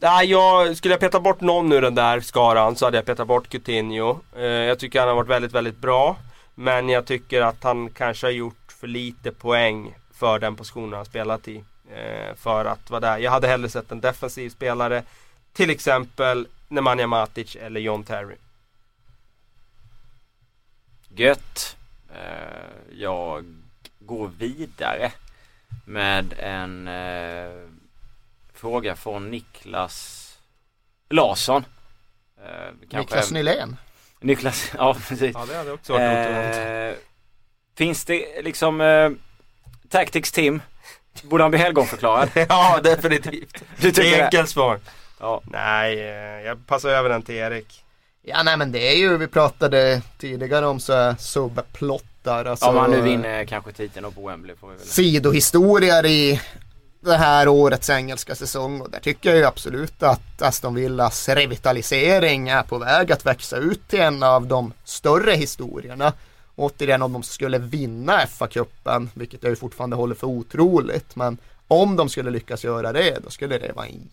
[0.00, 3.26] Nej, jag, skulle jag peta bort någon ur den där skaran så hade jag petat
[3.26, 4.18] bort Coutinho.
[4.36, 6.16] Eh, jag tycker han har varit väldigt, väldigt bra.
[6.54, 11.04] Men jag tycker att han kanske har gjort för lite poäng för den positionen han
[11.04, 11.64] spelat i.
[11.94, 13.18] Eh, för att vara där.
[13.18, 15.02] Jag hade hellre sett en defensiv spelare.
[15.52, 18.36] Till exempel Nemanja Matic eller John Terry.
[21.08, 21.76] Gött.
[22.14, 23.44] Eh, jag
[23.98, 25.12] går vidare
[25.84, 27.68] med en eh,
[28.54, 30.24] fråga från Niklas
[31.10, 31.64] Larsson.
[32.44, 33.76] Eh, Niklas Nylén?
[34.20, 35.34] Niklas, ja precis.
[35.34, 37.00] Ja det hade också varit eh,
[37.76, 39.10] Finns det liksom eh,
[39.88, 40.62] Tactics team
[41.22, 42.30] Borde han bli helgonförklarad?
[42.48, 43.62] ja definitivt.
[43.80, 44.80] Du det är enkelt svar.
[45.20, 45.40] Ja.
[45.44, 47.84] Nej, eh, jag passar över den till Erik.
[48.22, 52.44] Ja nej men det är ju, vi pratade tidigare om så här subplottar.
[52.44, 54.86] Alltså, Om han nu vinner kanske titeln på Wembley får vi väl.
[54.86, 56.40] Sidohistorier i
[57.00, 62.48] det här årets engelska säsong och där tycker jag ju absolut att Aston Villas revitalisering
[62.48, 66.12] är på väg att växa ut till en av de större historierna.
[66.56, 71.38] Återigen om de skulle vinna FA-cupen, vilket jag ju fortfarande håller för otroligt, men
[71.68, 74.08] om de skulle lyckas göra det, då skulle det vara en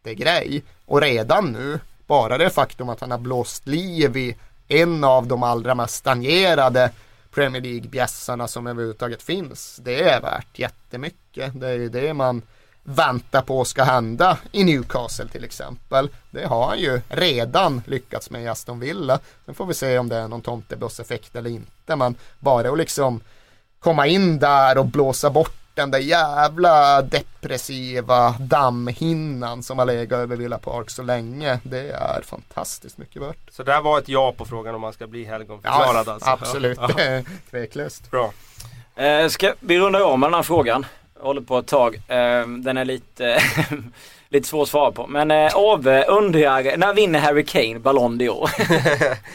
[0.00, 0.62] jättegrej.
[0.86, 4.36] Och redan nu bara det faktum att han har blåst liv i
[4.68, 6.90] en av de allra mest stagnerade
[7.30, 9.80] Premier League-bjässarna som överhuvudtaget finns.
[9.82, 11.60] Det är värt jättemycket.
[11.60, 12.42] Det är ju det man
[12.82, 16.10] väntar på ska hända i Newcastle till exempel.
[16.30, 19.18] Det har han ju redan lyckats med i Aston Villa.
[19.46, 21.96] Sen får vi se om det är någon tomtebusseffekt eller inte.
[21.96, 23.20] Men bara att liksom
[23.78, 30.36] komma in där och blåsa bort den där jävla depressiva dammhinnan som har legat över
[30.36, 31.60] Villa Park så länge.
[31.62, 33.38] Det är fantastiskt mycket värt.
[33.50, 36.30] Så det var ett ja på frågan om man ska bli helgonförklarad ja, alltså?
[36.30, 37.22] Absolut, ja.
[37.50, 38.10] tveklöst.
[38.10, 38.32] Bra.
[38.96, 40.86] Eh, ska vi runda om med den här frågan?
[41.16, 41.94] Jag håller på ett tag.
[41.94, 43.42] Eh, den är lite,
[44.30, 45.06] lite svår att svara på.
[45.06, 48.50] Men eh, Ove undrar, när vinner Harry Kane Ballon d'Or?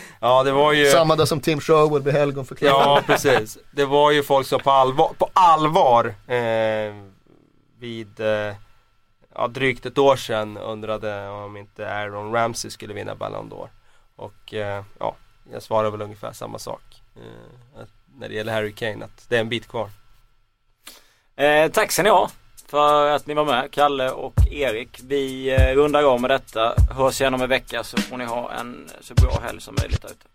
[0.19, 0.85] ja det var ju...
[0.85, 2.97] Samma dag som Tim Sherwood blir helgonförklarad.
[2.97, 3.57] Ja precis.
[3.72, 6.93] Det var ju folk som på allvar, på allvar eh,
[7.80, 8.55] vid eh,
[9.35, 13.67] ja, drygt ett år sedan undrade om inte Aaron Ramsey skulle vinna Ballon d'Or.
[14.15, 15.15] Och eh, ja,
[15.51, 17.01] jag svarar väl ungefär samma sak.
[17.15, 17.85] Eh,
[18.19, 19.89] när det gäller Harry Kane, att det är en bit kvar.
[21.35, 22.30] Eh, tack ska ni ha
[22.67, 24.99] för att ni var med, Kalle och Erik.
[25.03, 26.75] Vi eh, rundar av med detta.
[26.91, 30.05] Hörs igen om en vecka så får ni ha en så bra helg som möjligt
[30.05, 30.35] ute.